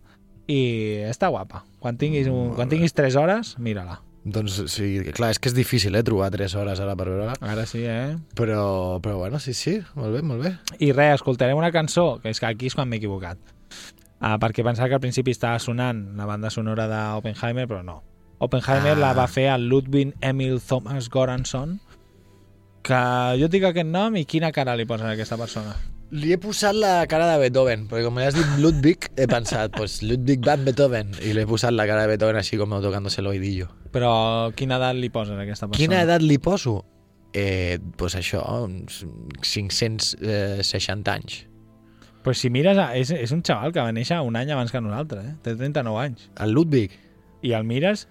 [0.48, 1.64] i està guapa.
[1.80, 4.02] Quan tinguis, un, quan tinguis 3 hores, mira-la.
[4.30, 7.38] Doncs sí, clar, és que és difícil, eh, trobar 3 hores ara per veure-la.
[7.40, 8.18] Ara sí, eh?
[8.36, 10.52] Però, però bueno, sí, sí, molt bé, molt bé.
[10.84, 13.38] I res, escoltarem una cançó, que és que aquí és quan m'he equivocat.
[14.20, 18.02] Uh, perquè pensava que al principi estava sonant la banda sonora d'Oppenheimer, però no.
[18.40, 19.00] Oppenheimer Ah.
[19.00, 21.80] la va fer el Ludwig Emil Thomas Goranson,
[22.82, 23.00] que
[23.40, 25.76] jo et dic aquest nom i quina cara li posen a aquesta persona.
[26.12, 30.00] Li he posat la cara de Beethoven, perquè com has dit Ludwig, he pensat, pues
[30.02, 33.28] Ludwig van Beethoven, i li he posat la cara de Beethoven així com tocándose el
[33.30, 33.68] oïdillo.
[33.94, 35.78] Però quina edat li poses a aquesta persona?
[35.78, 36.80] Quina edat li poso?
[37.34, 39.04] Eh, pues això, uns
[39.44, 41.46] 560 anys.
[42.24, 45.26] Pues si mires, és, és un xaval que va néixer un any abans que nosaltres,
[45.26, 45.36] eh?
[45.44, 46.26] Té 39 anys.
[46.42, 46.92] El Ludwig?
[47.46, 48.08] I el mires,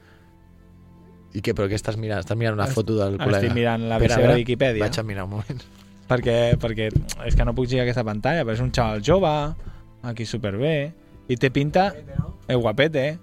[1.35, 2.21] I què, però què estàs mirant?
[2.25, 3.55] Estàs mirant una Est- foto del estic col·lega?
[3.55, 4.81] mirant la Espera, a seva veure, Viquipèdia.
[4.87, 5.62] Vaig a mirar un moment.
[6.09, 6.88] perquè, perquè
[7.27, 9.33] és que no puc girar aquesta pantalla, però és un xaval jove,
[10.03, 10.93] aquí superbé,
[11.29, 11.93] i té pinta...
[12.49, 13.19] És guapete, eh?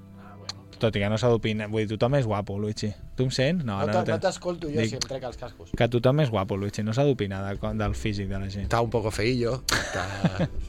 [0.77, 1.69] Tot i que no s'ha d'opinar.
[1.71, 2.91] Vull dir, tothom és guapo, Luigi.
[3.15, 3.63] Tu em sents?
[3.65, 5.71] No, no, té- t'escolto jo, si em trec els cascos.
[5.75, 6.83] Que tothom és guapo, Luigi.
[6.83, 8.65] No s'ha d'opinar de, del físic de la gent.
[8.67, 9.63] Está un poco feillo.
[9.71, 10.05] Está...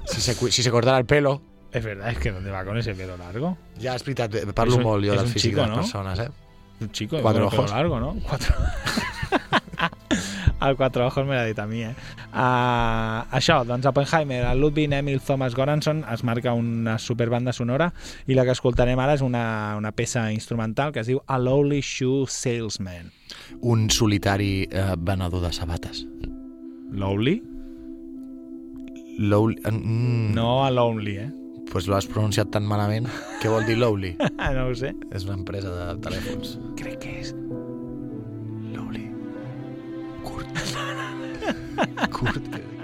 [0.07, 1.42] si, se, si se cortara el pelo...
[1.72, 3.59] Es verdad, es que ¿dónde va con ese pelo largo?
[3.83, 5.83] Ja, és veritat, parlo És un- molt jo del físic chico, de les no?
[5.83, 6.31] persones, eh?
[6.80, 7.70] Un chico Cuatro ojos.
[7.70, 8.16] largo, ¿no?
[8.26, 8.54] Cuatro...
[10.66, 11.94] el Quatre Ojos me l'ha dit a mi, eh?
[12.32, 17.90] Uh, això, doncs Oppenheimer, el Ludwig Emil Thomas Goranson es marca una superbanda sonora
[18.26, 21.80] i la que escoltarem ara és una, una peça instrumental que es diu A Lowly
[21.84, 23.12] Shoe Salesman.
[23.60, 26.06] Un solitari eh, venedor de sabates.
[26.92, 27.42] Lowly?
[29.18, 29.56] Lowly...
[29.70, 31.30] Mm, No a Lonely, eh?
[31.72, 33.09] Pues lo has pronunciat tan malament.
[33.42, 34.14] Què vol dir Lowly?
[34.57, 34.94] no ho sé.
[35.12, 36.57] És una empresa de telèfons.
[36.79, 37.35] Crec que és
[38.76, 39.09] Lowly.
[40.24, 40.64] Curt.
[42.16, 42.57] Curt.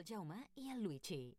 [0.00, 1.34] el Jaume i el Luigi.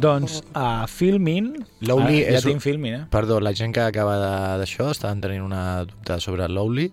[0.00, 1.54] Doncs a Filmin...
[1.80, 3.02] Lowly ah, ja és tinc Filmin, eh?
[3.12, 4.18] Perdó, la gent que acaba
[4.60, 6.90] d'això estaven tenint una dubte sobre Lowly.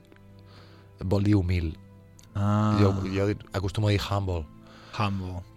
[1.04, 1.74] Vol dir humil.
[2.36, 2.78] Ah.
[2.80, 4.46] Jo, jo acostumo a dir humble,
[4.98, 5.57] Humble.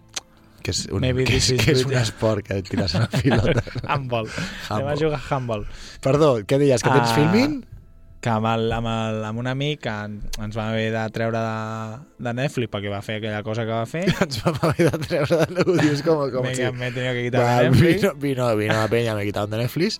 [0.63, 3.63] Que és un, que és, que és un esport que tires una pilota.
[3.87, 4.29] Handball.
[4.69, 5.65] Anem a jugar a handball.
[6.03, 6.81] Perdó, què deies?
[6.85, 7.59] Que tens Ah, Filmin?
[8.21, 12.33] Que amb, el, amb, el, amb un amic ens va haver de treure de, de
[12.37, 14.03] Netflix perquè va fer aquella cosa que va fer.
[14.27, 16.67] Ens vam haver de treure de dius com, com me, si...
[16.77, 18.01] me he tenido que quitar Va, de Netflix.
[18.03, 19.97] vino, vino, vino la peña, me he quitado de Netflix.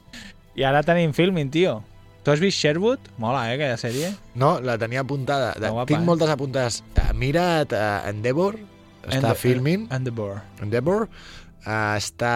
[0.54, 1.80] I ara tenim Filmin, tio.
[2.22, 3.00] Tu has vist Sherwood?
[3.18, 4.12] Mola, eh, aquella sèrie.
[4.38, 5.56] No, la tenia apuntada.
[5.58, 6.06] Està guapa, Tinc eh?
[6.06, 6.84] moltes apuntades.
[7.18, 8.60] Mira't uh, Endeavor,
[9.10, 9.88] està filming.
[9.92, 10.42] Endeavor.
[10.62, 11.10] Endeavor.
[11.62, 12.32] Uh, està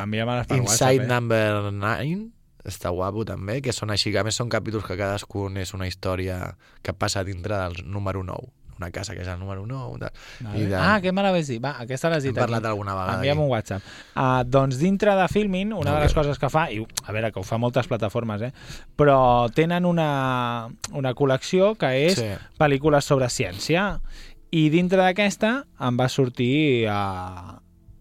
[0.00, 1.06] Ah, Inside WhatsApp, eh?
[1.06, 2.30] Number 9.
[2.64, 5.86] Està guapo també, que són així, que a més són capítols que cadascun és una
[5.88, 10.08] història que passa dintre del número 9 una casa que és el número 9 de,
[10.40, 10.76] Vale.
[10.80, 11.60] Ah, què me l'haves dit?
[11.62, 12.70] Va, aquesta l'has dit Hem parlat aquí.
[12.70, 13.44] alguna vegada Envia'm aquí.
[13.44, 13.82] un WhatsApp.
[14.16, 16.02] Uh, doncs dintre de Filmin, una de Ok.
[16.04, 18.52] les coses que fa, i a veure, que ho fa moltes plataformes, eh?
[18.96, 22.30] però tenen una, una col·lecció que és Sí.
[22.58, 24.00] pel·lícules sobre ciència.
[24.50, 25.50] I dintre d'aquesta
[25.86, 27.58] em va sortir uh,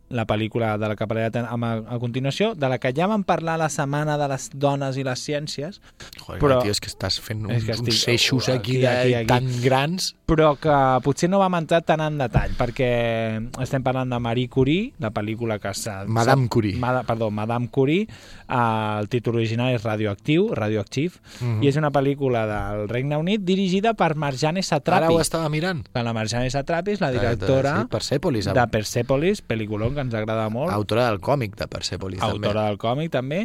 [0.10, 3.24] la pel·lícula de la que parlaré a, a, a continuació, de la que ja vam
[3.24, 5.82] parlar la setmana de les dones i les ciències,
[6.20, 8.98] Joder, Però- tio, és que estàs fent uns, que estic- uns eixos aquí, aquí, aquí,
[8.98, 9.28] aquí, de, aquí.
[9.28, 10.16] tan grans.
[10.30, 10.70] però que
[11.04, 15.58] potser no vam entrar tan en detall, perquè estem parlant de Marie Curie, la pel·lícula
[15.60, 16.04] que s'ha...
[16.06, 16.76] Madame Curie.
[16.78, 18.04] Mada, perdó, Madame Curie,
[18.48, 21.64] eh, el títol original és Radioactiu, Radioactive, Mhm.
[21.64, 25.06] i és una pel·lícula del Regne Unit dirigida per Marjane Satrapi.
[25.06, 25.86] Ara ho estava mirant.
[25.94, 30.16] La Marjane Satrapi és la De- de- directora sí, Persepolis, de Persepolis, pel·lículon que ens
[30.18, 32.24] agrada molt, autora del còmic de Persepolis.
[32.24, 33.44] autora del còmic també,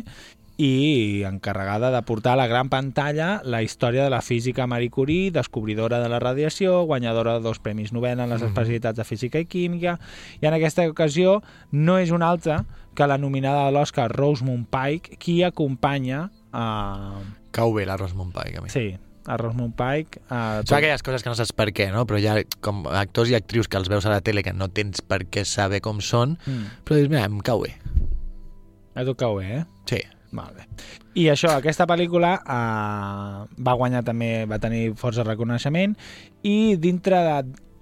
[0.56, 5.32] i encarregada de portar a la gran pantalla la història de la física Marie Curie,
[5.34, 8.48] descobridora de la radiació, guanyadora de dos premis Nobel en les Mhm.
[8.52, 9.98] especialitats de física i química,
[10.40, 12.64] i en aquesta ocasió no és una altra
[12.94, 17.14] que la nominada a l'Oscar Rosamund Pike, qui acompanya a...
[17.18, 17.40] també.
[17.50, 18.70] Cau bé la Rosamund Pike, a mi.
[18.70, 20.20] Sí, a Rosamund Pike.
[20.28, 20.62] A...
[20.66, 22.04] Són aquelles coses que no saps per què, no?
[22.06, 24.68] Però hi ha com actors i actrius que els veus a la tele que no
[24.68, 26.66] tens per què saber com són, Mm.
[26.84, 27.74] però dius, mira, em cau bé.
[28.94, 29.64] A tu cau bé, eh?
[29.90, 30.00] Sí.
[30.34, 30.64] Molt bé.
[31.14, 35.94] I això, aquesta pel·lícula eh, va guanyar també, va tenir força reconeixement
[36.42, 37.36] i dintre de...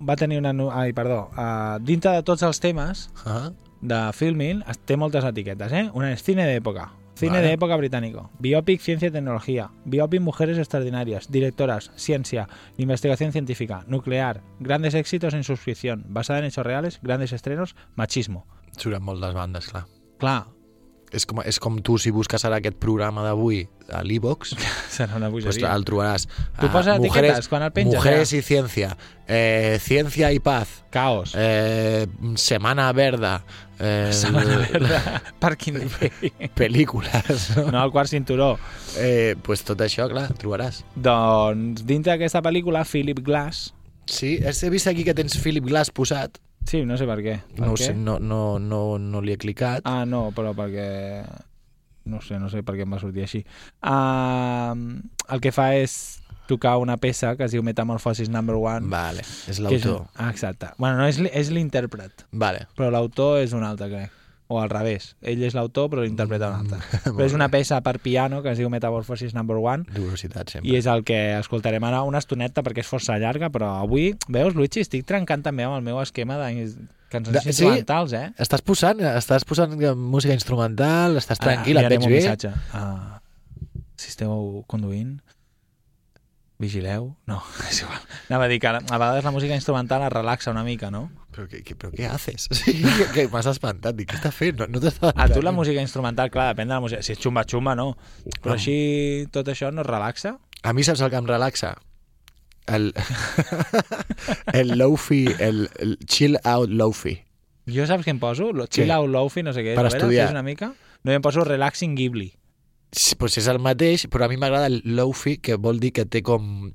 [0.05, 0.53] va tenir una...
[0.77, 1.31] Ai, perdó.
[1.33, 3.49] Uh, dintre de tots els temes Ah.
[3.81, 5.87] de filming té moltes etiquetes, eh?
[5.95, 7.47] Una és cine d'època, cine Vale.
[7.47, 12.49] de época británico, biopic, ciencia y tecnología, biopic, mujeres extraordinarias, directoras, ciencia,
[12.79, 18.47] investigación científica, nuclear, grandes éxitos en suscripción, basada en hechos reales, grandes estrenos, machismo.
[18.77, 19.85] Surten moltes bandes, clar.
[20.19, 20.47] Clar,
[21.13, 24.55] És com, és com tu, si busques ara aquest programa d'avui a l'e-box,
[24.97, 26.25] serà una pues el trobaràs.
[26.57, 28.37] Tu Ah, poses mujeres, etiquetes quan el penges, Mujeres ja.
[28.39, 28.97] y ciencia,
[29.29, 31.35] eh, ciencia y paz, Caos.
[31.37, 32.07] eh,
[32.37, 33.45] Semana Verda,
[33.83, 35.01] eh, Setmana verda,
[35.43, 36.31] Parking Day.
[36.57, 37.67] pel·lícules, no?
[37.75, 38.55] No, el quart cinturó.
[38.97, 40.83] Eh, pues tot això, clar, trobaràs.
[40.95, 43.73] Doncs, dintre d'aquesta pel·lícula, Philip Glass...
[44.07, 46.41] Sí, he vist aquí que tens Philip Glass posat.
[46.67, 47.37] Sí, no sé per què.
[47.57, 47.87] Per No què?
[47.91, 49.83] sé, no, no, no, no li he clicat.
[49.87, 51.25] Ah, no, però perquè...
[52.05, 53.45] No sé, no sé per què em va sortir així.
[53.87, 54.75] Uh,
[55.31, 58.89] el que fa és tocar una peça que es diu Metamorphosis Number One.
[58.89, 60.07] Vale, és un- l'autor.
[60.17, 60.69] Ah, exacte.
[60.79, 62.67] Bueno, no, és, li- és l'intèrpret, Vale.
[62.77, 64.11] però l'autor és un altre, crec.
[64.53, 65.15] O al revés.
[65.23, 66.79] Ell és l'autor, però l'interpreta un altre.
[67.17, 70.69] però és una peça per piano que es diu Metamorphosis Number One Rigorositat, sempre.
[70.71, 74.55] i és el que escoltarem ara una estoneta perquè és força llarga, però avui, veus,
[74.55, 76.53] Luigi, estic trencant també amb el meu esquema de
[77.09, 77.49] cançons De- sí?
[77.55, 78.27] instrumentals, eh?
[78.37, 82.17] Estàs posant, estàs posant música instrumental, estàs tranquil, Ara et veig bé.
[82.21, 82.53] missatge.
[82.75, 83.17] Uh,
[83.97, 85.21] si esteu conduint,
[86.63, 87.11] vigileu.
[87.29, 87.41] No,
[87.71, 87.99] és igual.
[88.31, 91.11] Anava a dir que a vegades la música instrumental es relaxa una mica, no?
[91.33, 92.47] Però què, què, però què haces?
[92.61, 93.97] Sí, que, que m'has espantat.
[93.99, 94.63] Dic, què està fent?
[94.63, 97.03] No, no A tu la música instrumental, clar, depèn de la música.
[97.03, 97.93] Si és xumba-xumba, no.
[98.41, 98.59] Però No.
[98.59, 100.37] així tot això no es relaxa?
[100.63, 101.75] A mi saps el que em relaxa?
[102.71, 102.93] El,
[104.53, 107.17] el lofi, el, el chill out lofi.
[107.67, 108.51] Jo saps què em poso?
[108.55, 108.95] Lo chill Què?
[108.97, 109.75] out lofi, no sé què.
[109.77, 110.31] Per A veure, estudiar.
[110.35, 110.73] una mica?
[111.03, 112.29] No, jo em poso relaxing Ghibli.
[113.19, 116.21] Pues és el mateix, però a mi m'agrada el lofi, que vol dir que té
[116.23, 116.73] com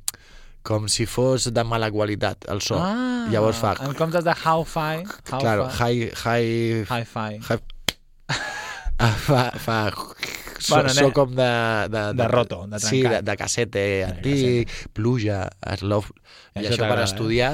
[0.68, 2.76] com si fos de mala qualitat el so.
[2.76, 3.76] Ah, Llavors fa...
[3.86, 5.06] En comptes de how-fi...
[5.32, 6.10] How Claro, high...
[6.26, 7.38] high, Hi-fi.
[7.40, 7.62] high
[9.00, 9.78] ah, fa, fa
[10.60, 11.48] so, Bueno, so com de,
[11.94, 13.26] de, de roto, de sí, de, trencat.
[13.30, 15.46] de cassete antic, pluja,
[15.80, 16.04] slow,
[16.58, 17.06] i Això això, per eh?
[17.06, 17.52] estudiar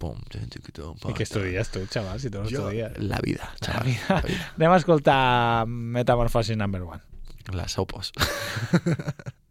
[0.00, 2.96] Pum, tum, tum, I què estudies tu, xaval, si tu no Jo, estudies?
[3.04, 4.46] la vida, xaval, la vida.
[4.56, 7.02] Anem a escoltar Metamorphosis number one.
[7.52, 8.12] La sopos.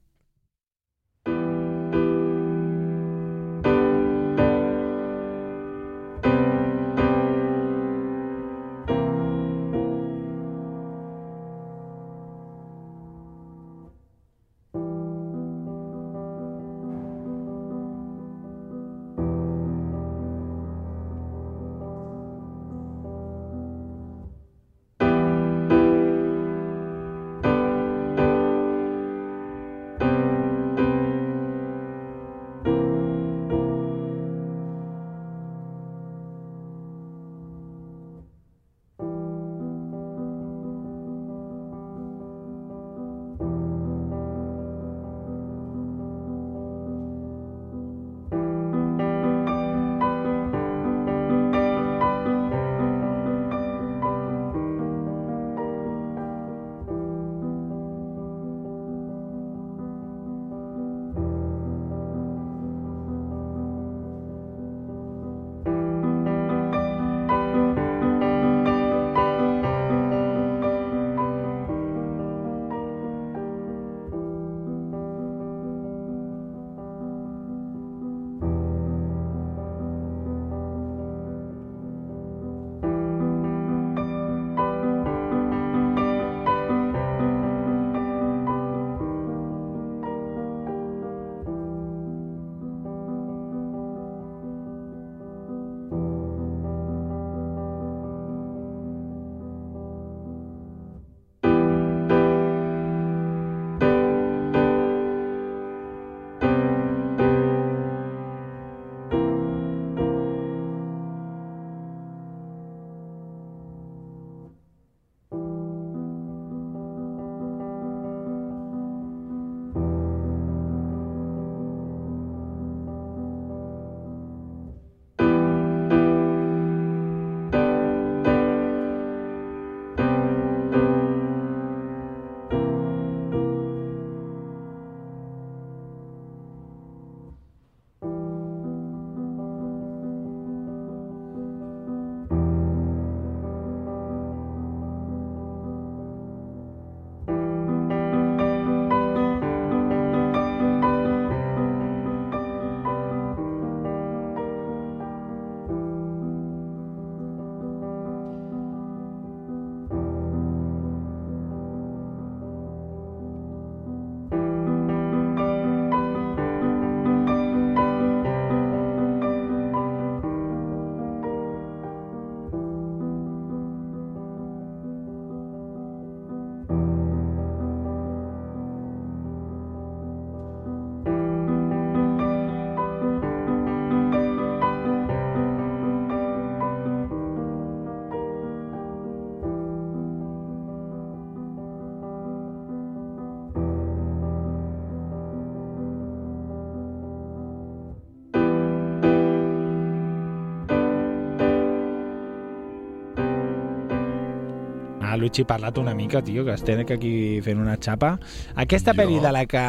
[205.16, 208.18] Ah, Luigi, parlat una mica, tio, que estic aquí fent una xapa.
[208.60, 208.98] Aquesta Jo?
[209.00, 209.62] pel·li de la que...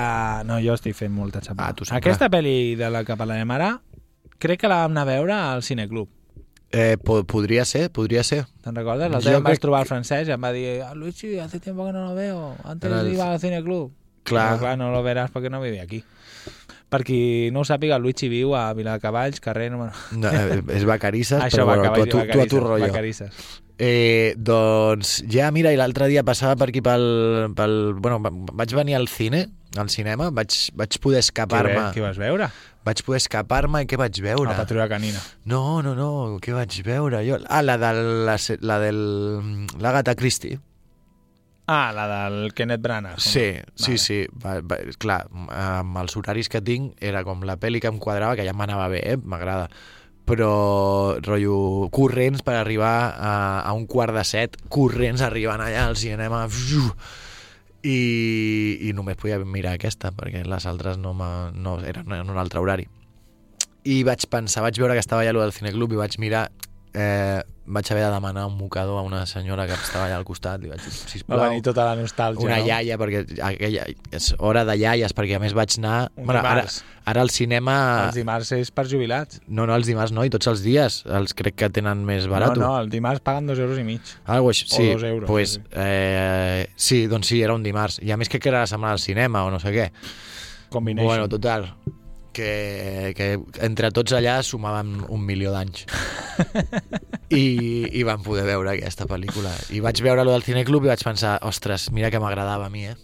[0.49, 1.69] No, jo estic fent molta xapa.
[1.69, 2.01] Ah, tu sempre.
[2.03, 3.69] Aquesta pel·li de la que parlarem ara,
[4.43, 6.09] crec que la vam anar a veure al Cineclub.
[6.75, 8.41] Eh, po podria ser, podria ser.
[8.65, 9.07] Te'n recordes?
[9.09, 11.87] L'altre dia em vaig trobar el francès i em va dir ah, Luigi, hace tiempo
[11.87, 12.57] que no lo veo.
[12.65, 13.93] Antes el- iba al Cineclub.
[14.27, 14.57] Clar.
[14.57, 16.03] Però, clar, no lo veràs perquè no vivia aquí.
[16.89, 19.91] Per qui no ho sàpiga, el Luigi viu a Viladecavalls, carrer número...
[20.15, 22.87] No, eh, és Vacarisses, Això, però bueno, tu, tu, a tu rotllo.
[22.93, 23.33] Vacarisses.
[23.77, 27.03] Eh, doncs ja, mira, i l'altre dia passava per aquí pel,
[27.59, 27.75] pel...
[27.99, 28.31] Bueno, va-
[28.63, 29.43] vaig venir al cine,
[29.77, 31.91] al cinema, vaig, vaig poder escapar-me.
[31.93, 32.49] què vas veure?
[32.87, 34.47] Vaig poder escapar-me i què vaig veure?
[34.49, 35.21] La patrulla canina.
[35.45, 37.41] No, no, no, què vaig veure jo?
[37.51, 37.91] Ah, la de
[38.31, 39.03] la, la del
[39.83, 40.61] l'Agatha Christie.
[41.67, 43.19] Ah, la del Kenneth Branagh.
[43.19, 43.99] Sí, sí, Vale.
[43.99, 44.19] sí.
[44.43, 48.37] Va, va, clar, amb els horaris que tinc era com la pel·li que em quadrava,
[48.39, 49.17] que ja m'anava bé, eh?
[49.19, 49.67] m'agrada.
[50.27, 55.99] Però, rotllo, corrents per arribar a, a un quart de set, corrents arribant allà al
[55.99, 56.47] cinema,
[57.87, 62.63] i, i només podia mirar aquesta, perquè les altres no, no eren en un altre
[62.63, 62.87] horari.
[63.87, 66.49] I vaig pensar, vaig veure que estava allà allò del cineclub i vaig mirar
[66.97, 70.61] eh, vaig haver de demanar un mocador a una senyora que estava allà al costat.
[70.63, 72.47] Li vaig dir, Va sisplau, venir tota la nostàlgia.
[72.47, 72.67] una no?
[72.67, 75.97] iaia, perquè aquella, és hora de iaies, perquè a més vaig anar...
[76.17, 76.65] Un Bueno, ara,
[77.05, 77.75] ara al cinema...
[78.07, 79.43] Els dimarts és per jubilats.
[79.49, 81.03] No, no, els dimarts no, i tots els dies.
[81.19, 82.57] Els crec que tenen més barat.
[82.57, 84.15] No, no, el dimarts paguen dos euros i mig.
[84.25, 85.67] Algo així, O sí, dos euros, pues, sí.
[85.75, 88.01] eh, sí, doncs sí, era un dimarts.
[88.03, 89.91] I a més que era la setmana del cinema o no sé què.
[90.71, 91.07] Combination.
[91.07, 91.75] Bueno, total,
[92.37, 93.29] que, que
[93.65, 95.87] entre tots allà sumàvem un milió d'anys.
[97.33, 97.47] I,
[97.97, 99.55] I vam poder veure aquesta pel·lícula.
[99.75, 102.87] I vaig veure lo del Cineclub i vaig pensar, ostres, mira que m'agradava a mi,
[102.91, 102.95] eh?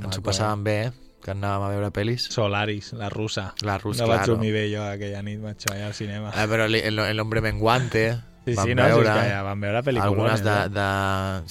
[0.00, 0.96] Ens ho passàvem bé, eh?
[1.20, 2.30] Que anàvem a veure pel·lis.
[2.32, 3.50] Solaris, la russa.
[3.66, 4.38] La russa, no vaig claro.
[4.38, 6.32] dormir bé jo aquella nit, vaig ballar al cinema.
[6.32, 8.06] Eh, però el, el hombre menguante,
[8.44, 10.86] Sí, vam sí, no, és veure, que ja vam veure pel·lícules, algunes de, de...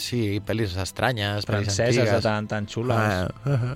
[0.01, 2.23] Sí, pel·lis estranyes, pel·lis Franceses de antigues.
[2.23, 2.97] tan, tan xules.
[2.97, 3.75] Ah,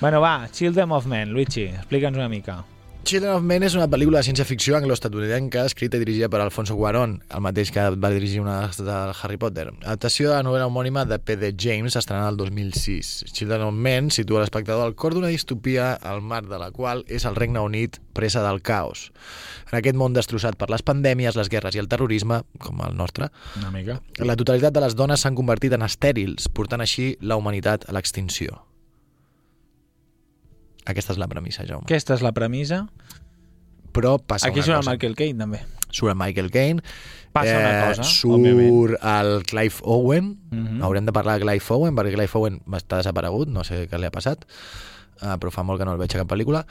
[0.00, 2.62] Bueno, va, Children of Men, Luigi, explica'ns una mica.
[3.04, 7.18] Children of Men és una pel·lícula de ciència-ficció anglo-estatunidenca escrita i dirigida per Alfonso Cuarón,
[7.28, 9.66] el mateix que va dirigir una de Harry Potter.
[9.82, 11.50] Adaptació de la novel·la homònima de P.D.
[11.60, 13.12] James, estrenada el 2006.
[13.36, 17.28] Children of Men situa l'espectador al cor d'una distopia al mar de la qual és
[17.28, 19.10] el Regne Unit presa del caos.
[19.70, 23.28] En aquest món destrossat per les pandèmies, les guerres i el terrorisme, com el nostre,
[23.60, 24.00] Una mica.
[24.16, 28.62] la totalitat de les dones s'han convertit en estèrils, portant així la humanitat a l'extinció.
[30.86, 31.84] Aquesta és la premissa, Jaume.
[31.86, 32.88] Aquesta és la premissa.
[33.94, 34.90] Però passa Aquí una surt el.
[34.92, 35.60] Michael Caine, també.
[35.90, 36.82] surt el Michael Caine,
[37.34, 38.98] Passa una cosa, Eh, surt òbviament.
[39.02, 40.82] el Clive Owen, Mhm.
[40.82, 44.06] haurem de parlar de Clive Owen, perquè Clive Owen està desaparegut, no sé què li
[44.06, 44.44] ha passat,
[45.20, 46.64] uh, però fa molt que no el veig a cap pel·lícula.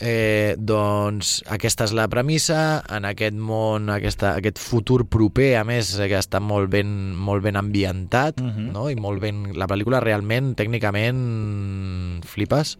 [0.00, 5.98] Eh, doncs aquesta és la premissa, en aquest món, aquesta, aquest futur proper, a més,
[5.98, 8.72] eh, que està molt ben, molt ben ambientat, Mhm.
[8.72, 8.90] no?
[8.90, 9.56] i molt ben...
[9.56, 12.78] La pel·lícula realment, tècnicament, flipes.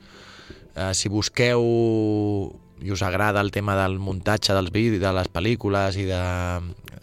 [0.78, 1.64] Uh, si busqueu
[2.78, 6.22] i us agrada el tema del muntatge dels vídeos, de les pel·lícules i de...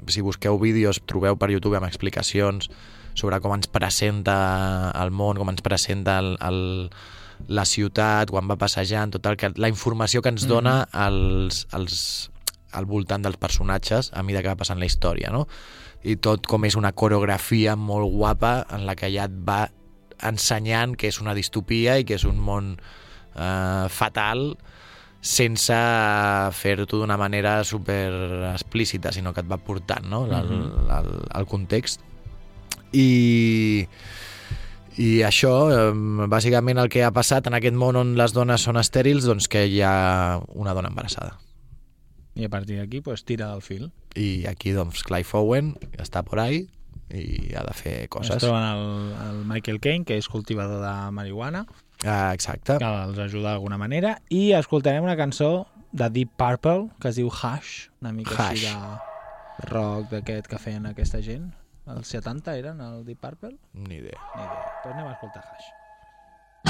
[0.08, 2.70] Si busqueu vídeos, trobeu per YouTube amb explicacions
[3.18, 6.60] sobre com ens presenta el món, com ens presenta el, el,
[7.48, 12.30] la ciutat, quan va passejant, tot el que, la informació que ens dona als, als,
[12.72, 15.48] al voltant dels personatges a mesura que va passant la història, no?
[16.06, 19.66] I tot com és una coreografia molt guapa en la que ja et va
[20.22, 22.76] ensenyant que és una distopia i que és un món
[23.36, 24.58] eh, fatal
[25.26, 25.74] sense
[26.54, 28.12] fer-t'ho d'una manera super
[28.52, 30.26] explícita, sinó que et va portant no?
[30.30, 30.52] el,
[30.86, 32.04] el, el context.
[32.94, 33.88] I,
[35.02, 35.52] i això,
[36.32, 39.66] bàsicament el que ha passat en aquest món on les dones són estèrils, doncs que
[39.68, 41.40] hi ha una dona embarassada.
[42.36, 43.90] I a partir d'aquí, pues, tira del fil.
[44.16, 46.68] I aquí, doncs, Clive Owen està por ahí
[47.10, 48.40] i ha de fer Es coses.
[48.44, 48.86] troben el,
[49.26, 51.66] el Michael Caine, que és cultivador de marihuana,
[52.04, 52.78] Ah, exacte.
[52.78, 57.28] que els ajuda d'alguna manera, i escoltarem una cançó de Deep Purple, que es diu
[57.32, 58.74] Hush, una mica així Hush.
[58.74, 58.98] de
[59.72, 61.54] rock d'aquest que feien aquesta gent.
[61.88, 63.56] Els 70 eren el Deep Purple?
[63.74, 64.20] Ni idea.
[64.36, 64.66] Ni idea.
[64.84, 65.66] Pues anem a escoltar Hush.
[66.68, 66.70] I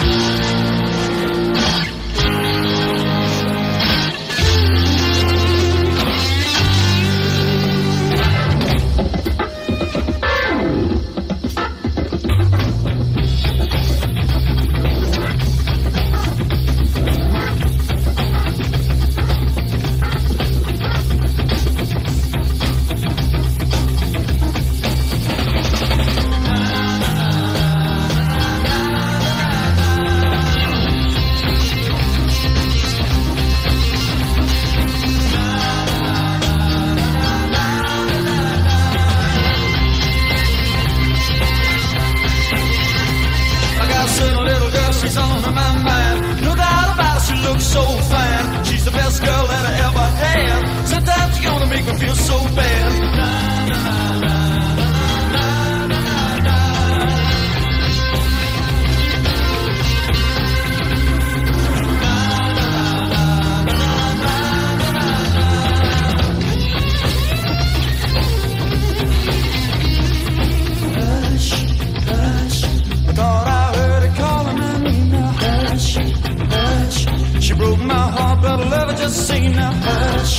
[79.06, 79.72] just same now.
[79.72, 80.36] Hush,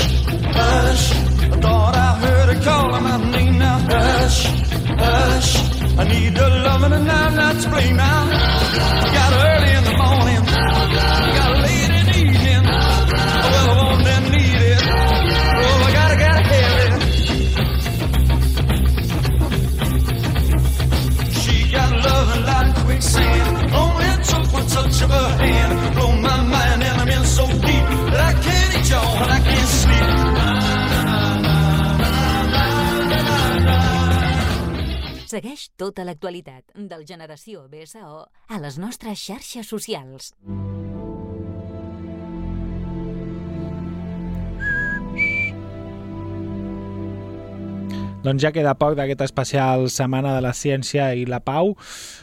[0.60, 1.12] hush.
[1.54, 3.78] I thought I heard her calling my name now.
[3.78, 4.44] Hush,
[5.04, 5.50] hush.
[5.98, 8.22] I need her loving and I'm not to blame now.
[9.16, 9.75] Got early
[35.36, 40.30] Segueix tota l'actualitat del Generació BSO a les nostres xarxes socials.
[48.24, 51.74] Doncs ja queda poc d'aquest especial Setmana de la Ciència i la Pau.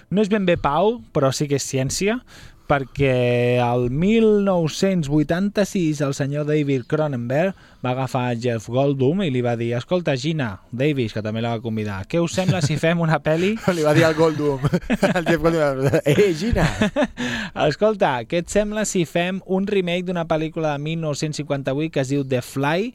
[0.10, 2.18] No és ben bé Pau, però sí que és ciència,
[2.74, 7.54] perquè el 1986 el senyor David Cronenberg
[7.86, 11.62] va agafar Jeff Goldblum i li va dir escolta Gina, Davis, que també la va
[11.62, 14.58] convidar què us sembla si fem una pel·li Li va dir al Goldblum.
[15.14, 16.00] El Jeff Goldblum.
[16.02, 16.66] Eh, Gina!
[17.68, 22.26] escolta, què et sembla si fem un remake d'una pel·lícula de 1958 que es diu
[22.26, 22.90] The Fly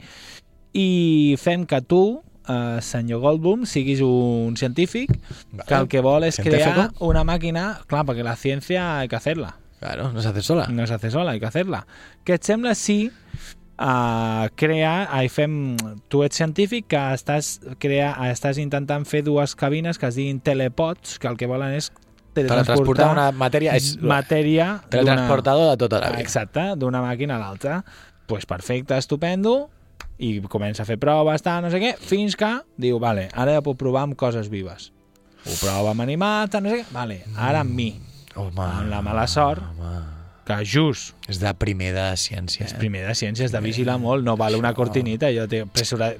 [0.75, 2.19] i fem que tu
[2.49, 5.15] eh, senyor Goldblum, siguis un científic
[5.69, 9.55] que el que vol és crear una màquina, clar, perquè la ciència hay que hacerla.
[9.79, 10.67] Claro, no se hace sola.
[10.69, 11.85] No se hace sola, hay que hacerla.
[12.27, 15.77] Què et sembla si uh, crea, ai, fem,
[16.11, 21.19] tu ets científic que estàs, crea, estàs intentant fer dues cabines que es diguin telepods,
[21.23, 21.93] que el que volen és
[22.39, 23.73] Teletransportar una matèria...
[23.75, 26.23] És matèria Teletransportador de tota la vida.
[26.23, 27.81] Exacte, d'una màquina a l'altra.
[28.29, 29.71] pues perfecte, estupendo,
[30.21, 33.65] i comença a fer proves, tal, no sé què, fins que diu, vale, ara ja
[33.65, 34.91] puc provar amb coses vives.
[35.47, 37.89] Ho prova amb animals, tal, no sé què, vale, ara amb mi.
[38.37, 39.63] Home, amb la mala sort
[40.49, 42.65] que just és de primer de ciència.
[42.65, 46.15] és primer de ciències, de vigilar molt, no val una cortinita, allò té pressura,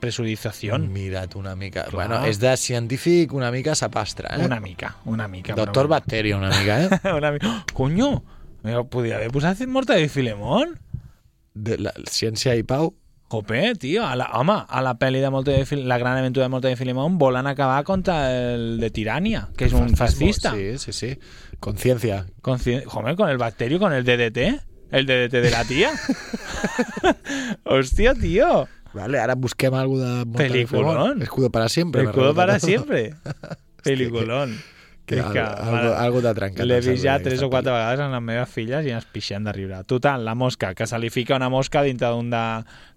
[0.00, 0.78] pressurització.
[0.78, 1.84] Mira't una mica.
[1.92, 4.44] Bueno, és de científic una mica sapastre, eh?
[4.44, 5.54] Una mica, una mica.
[5.54, 7.12] Doctor però- Bacteria una mica, eh?
[7.18, 7.64] una mica.
[7.74, 8.22] Oh,
[8.62, 10.78] me podria haver posat Morta de Filemón.
[11.54, 12.94] De la ciència i pau.
[13.30, 16.46] Jope, tio, a la, home, a la pel·li de Morta de Fil La gran aventura
[16.46, 20.54] de Morta de Filemón volen acabar contra el de Tirania, que és un fascista.
[20.56, 21.18] Sí, sí, sí.
[21.60, 22.24] Conciencia.
[22.40, 24.64] Con, ci- joder, con el bacterio, con el DDT.
[24.90, 25.90] El DDT de la tía.
[27.64, 28.66] Hostia, tío.
[28.94, 30.24] Vale, ara busquem algo de...
[30.26, 31.20] Peliculón.
[31.22, 32.04] Escudo para siempre.
[32.04, 33.14] Escudo para siempre.
[33.84, 34.56] Peliculón.
[35.08, 38.12] Que És algo- algo- algo t'ha trencat L'he vist ja tres o quatre vegades amb
[38.14, 39.78] les meves filles i ens pixem de riure.
[39.88, 42.42] Total, la mosca, que se li fica una mosca dintre d'un de,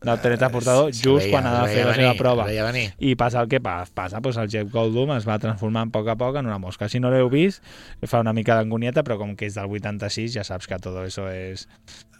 [0.01, 2.45] del teletransportador se just veia, quan ha de fer la seva prova.
[2.45, 2.93] venir.
[2.99, 6.07] I passa el que pa- passa, pues el Jeff Goldblum es va transformant a poc
[6.09, 6.89] a poc en una mosca.
[6.89, 7.63] Si no l'heu vist,
[8.05, 11.29] fa una mica d'angonieta, però com que és del 86 ja saps que tot això
[11.31, 11.67] és...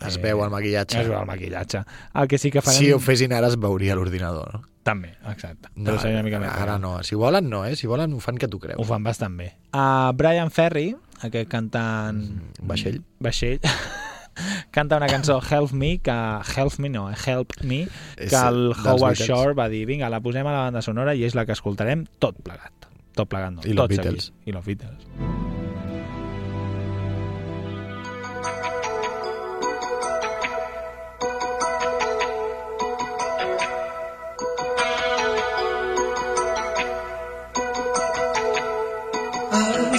[0.08, 1.02] Es veu el maquillatge.
[1.02, 1.84] Es veu el maquillatge.
[2.16, 2.80] El que sí que farem...
[2.80, 4.62] Si ho fessin ara es veuria l'ordinador, no?
[4.84, 5.70] També, exacte.
[5.76, 6.96] No, Però seria una mica més ara no.
[7.06, 7.76] Si volen, no, eh?
[7.78, 8.80] Si volen, ho fan que tu creus.
[8.82, 9.52] Ho fan bastant bé.
[9.70, 12.24] Uh, Brian Ferry, aquest cantant...
[12.66, 13.02] Vaixell.
[13.22, 13.62] Vaixell.
[14.72, 16.12] canta una cançó Help Me, que
[16.56, 19.16] Help Me no, eh, Help Me, que el Howard.
[19.18, 22.08] Shore va dir, vinga, la posem a la banda sonora i és la que escoltarem
[22.20, 22.90] tot plegat.
[23.14, 23.66] Tot plegat, no.
[23.66, 24.32] I los tot Beatles.
[24.32, 24.48] seguit.
[24.48, 25.08] I los Beatles.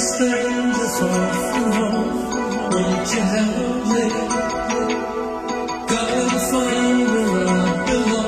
[0.02, 2.04] السعيد صافها
[2.72, 3.44] وجهها
[5.88, 6.76] كان صار
[7.46, 8.22] ربها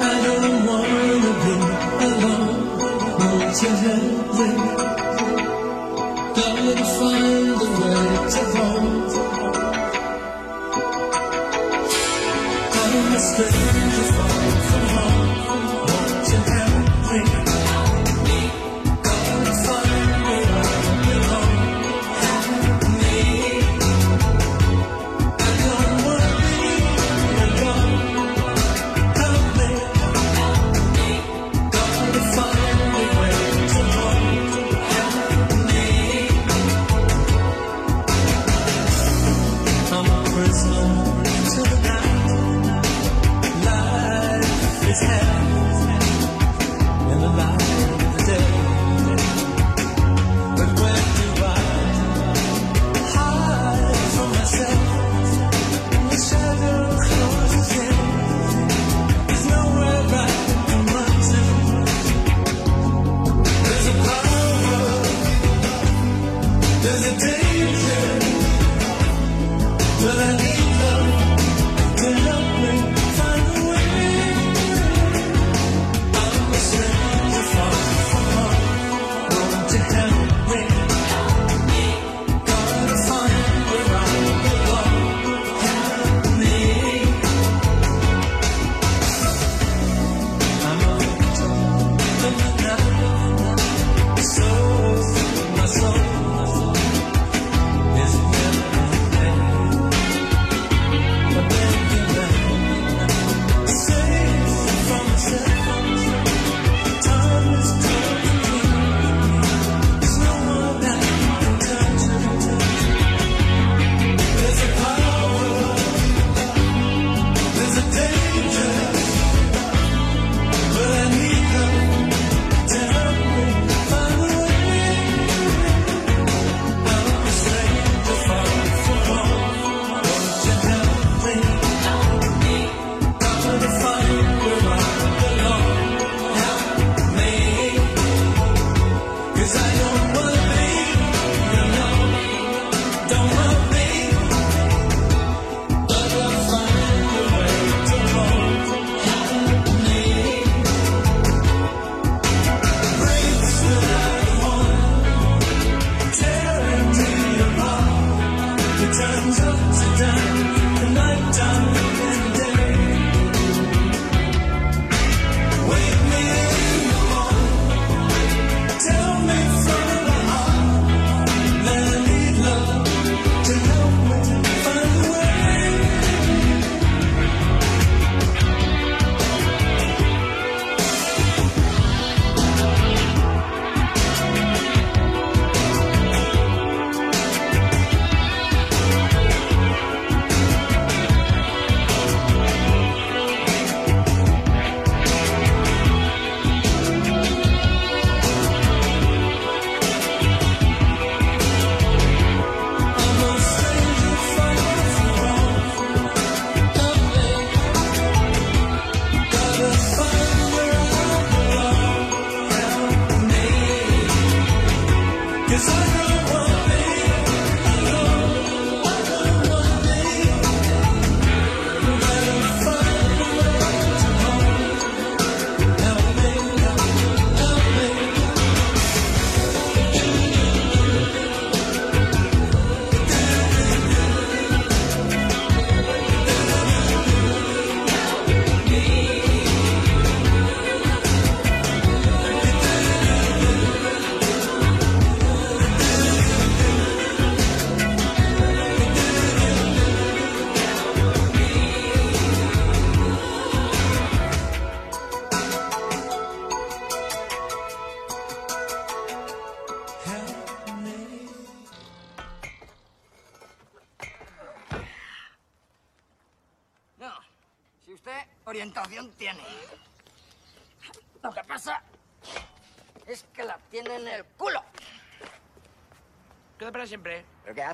[0.00, 1.54] I don't wanna be
[2.06, 2.54] alone
[3.20, 4.71] وجهها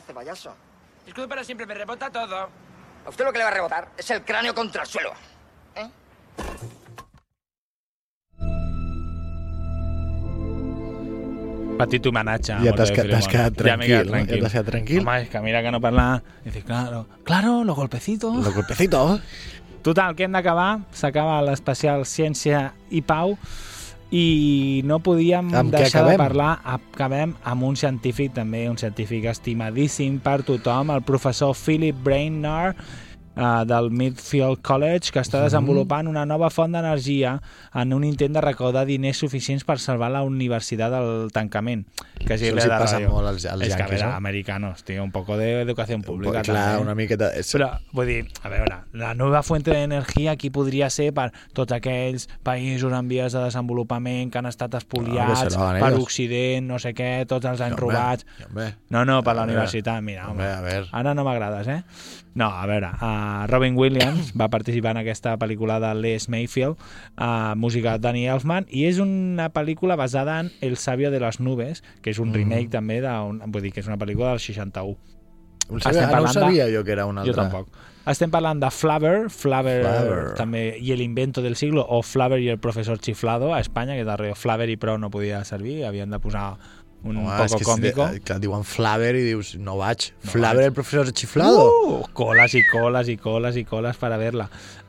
[0.08, 0.54] hace, payaso?
[1.06, 2.48] Escudo para siempre, me rebota todo.
[3.04, 5.12] A usted lo que le va a rebotar es el cráneo contra el suelo.
[5.76, 5.88] ¿Eh?
[11.78, 12.52] Petit homenatge.
[12.52, 14.18] a Ja t'has quedat tranquil, no?
[14.26, 15.00] Ja t'has quedat tranquil?
[15.00, 16.22] Home, és que mira que no parla...
[16.44, 18.34] Dice, claro, claro, los golpecitos.
[18.44, 19.20] Los golpecitos.
[19.82, 20.80] Total, que hem d'acabar.
[20.90, 23.38] S'acaba l'especial Ciència i Pau
[24.10, 26.58] i no podíem Amb deixar de parlar.
[26.64, 32.78] Acabem amb un científic, també un científic estimadíssim per tothom, el professor Philip Brainard,
[33.38, 35.44] eh, del Midfield College, que està Mhm.
[35.44, 37.40] desenvolupant una nova font d'energia
[37.72, 41.86] en un intent de recaudar diners suficients per salvar la universitat del tancament.
[42.26, 43.10] Que és Això de passa ràdio.
[43.10, 44.12] molt als- als És que, a veure, no?
[44.14, 46.42] americanos, tío, un poco de educación pública.
[46.42, 46.82] clar, també.
[46.82, 47.30] una miqueta...
[47.52, 52.28] Però, vull dir, a veure, la nova fuente d'energia aquí podria ser per tots aquells
[52.42, 56.02] països en vies de desenvolupament que han estat espoliats hagan per ellos.
[56.02, 58.26] Occident, no sé què, tots els anys Hombre, robats.
[58.90, 60.30] No, no, per la universitat, mira, home.
[60.32, 60.86] hombre, a veure.
[60.92, 61.82] Ara no m'agrades, eh?
[62.34, 66.76] No, a veure, uh, Robin Williams va participar en aquesta pel·lícula de Les Mayfield,
[67.18, 71.40] uh, música de Danny Elfman, i és una pel·lícula basada en El sabio de les
[71.40, 72.34] nubes, que és un Mm.
[72.40, 73.40] remake també d'un...
[73.46, 74.96] Vull dir, que és una pel·lícula del 61.
[75.68, 77.48] Ho sabia, Estem ah, no ho parlant de- sabia jo que era una Jo altra.
[77.50, 77.68] tampoc.
[78.08, 80.34] Estem parlant de Flaver, Flaver, Flaver.
[80.34, 84.04] també, i el invento del siglo, o Flaver i el professor chiflado a Espanya, que
[84.04, 86.54] darrere Flaver i prou no podia servir, havien de posar
[87.04, 88.08] un Home, poco que còmico.
[88.08, 90.10] Si, eh, clar, diuen Flaver i dius, no vaig.
[90.24, 90.72] No Flaver, vaig.
[90.72, 91.68] el professor chiflado.
[91.70, 94.48] Uh, coles i coles i coles i coles per a veure-la.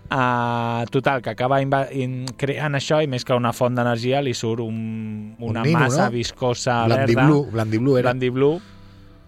[0.10, 5.36] Uh, total, que acaba creant això i més que una font d'energia li surt un,
[5.38, 6.16] una nino, massa no?
[6.18, 7.52] viscosa Blandiblu, verda.
[7.54, 8.10] Blandiblu era.
[8.10, 8.52] Blandiblu,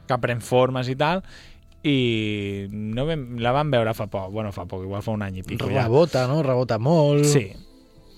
[0.10, 1.22] que pren formes i tal,
[1.86, 5.44] i no vam, la vam veure fa poc, bueno, fa poc, igual fa un any
[5.44, 5.86] i pico ja.
[5.86, 6.42] Rebota, no?
[6.46, 7.30] Rebota molt.
[7.30, 7.46] Sí.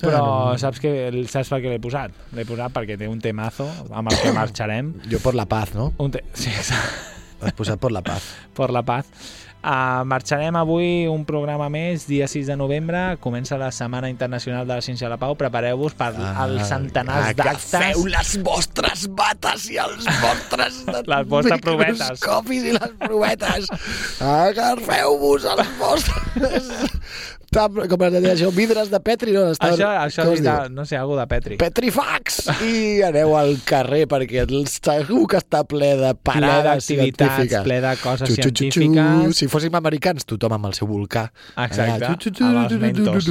[0.04, 0.58] Però Bueno.
[0.60, 0.91] saps, que,
[1.32, 2.12] saps per què l'he posat?
[2.36, 4.93] L'he posat perquè té un temazo amb el que marxarem.
[5.10, 5.93] Jo per la paz, no?
[6.04, 6.24] Un te...
[6.34, 7.10] Sí, exacte.
[7.43, 8.28] L'has posat per la paz.
[8.60, 9.08] per la paz.
[9.64, 14.74] Uh, marxarem avui un programa més, dia 6 de novembre, comença la Setmana Internacional de
[14.76, 17.70] la Ciència de la Pau, prepareu-vos per Ah, els centenars d'actes.
[17.80, 20.82] Agafeu les vostres bates i els vostres
[21.14, 22.01] Les vostres provetes.
[22.04, 23.72] microscopis i les provetes.
[24.43, 26.72] Agafeu-vos els vostres...
[27.54, 28.49] Tam- Com es deia això?
[28.56, 29.43] Vidres de Petri, no?
[29.51, 31.58] Està- Això, això és de, no sé, algo de Petri.
[31.62, 32.39] Petrifax!
[32.66, 37.64] I aneu al carrer perquè el- segur que està ple de parades d'activitats, científiques.
[37.64, 38.80] ple de coses Xu, xu, xu, xu.
[38.82, 39.38] científiques.
[39.38, 41.28] Si fóssim americans, tothom amb el seu volcà.
[41.56, 43.30] Exacte, xu, xu, xu, amb els mentos.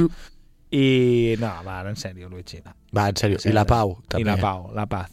[0.73, 2.61] I no, va, en sèrio, Luigi.
[2.65, 2.71] No.
[2.95, 3.37] Va, en sèrio.
[3.45, 4.23] I la pau, també.
[4.23, 5.11] I la pau, la paz.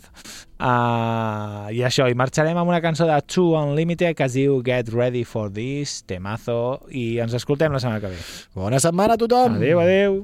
[0.60, 4.90] Uh, I això, i marxarem amb una cançó de Two Unlimited que es diu Get
[4.92, 8.18] Ready for This, temazo, i ens escoltem la setmana que ve.
[8.60, 9.56] Bona setmana a tothom!
[9.56, 10.18] Adéu, adéu!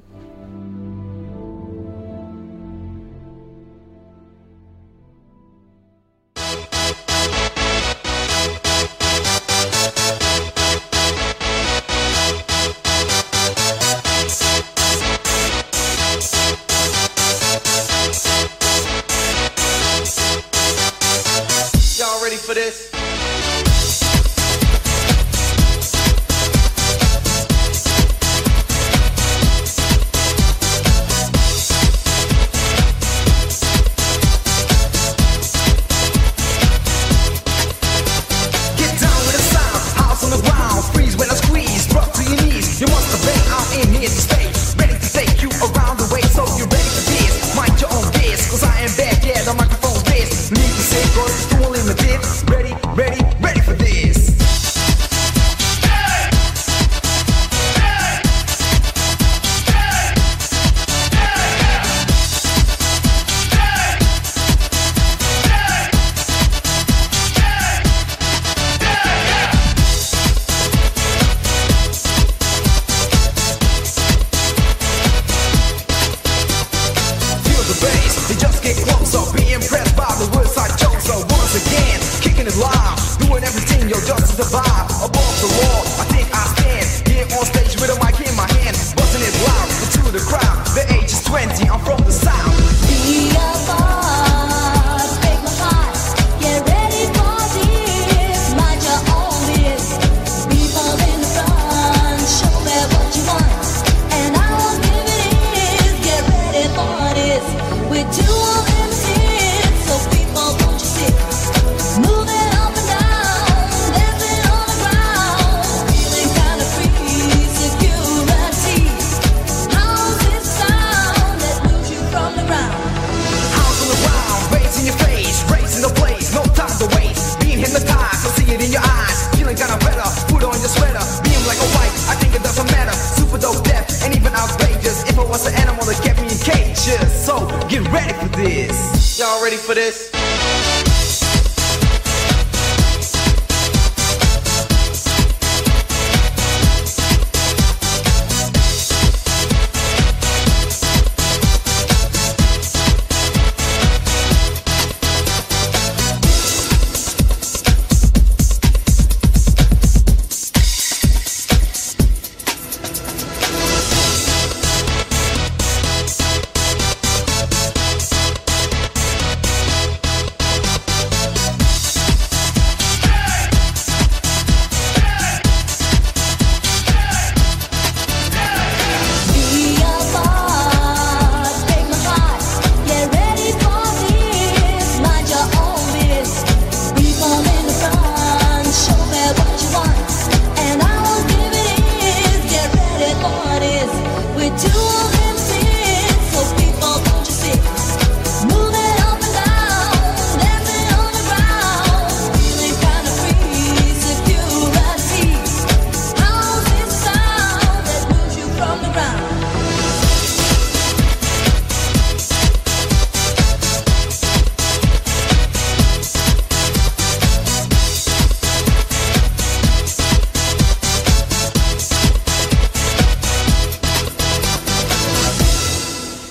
[139.67, 140.06] For this?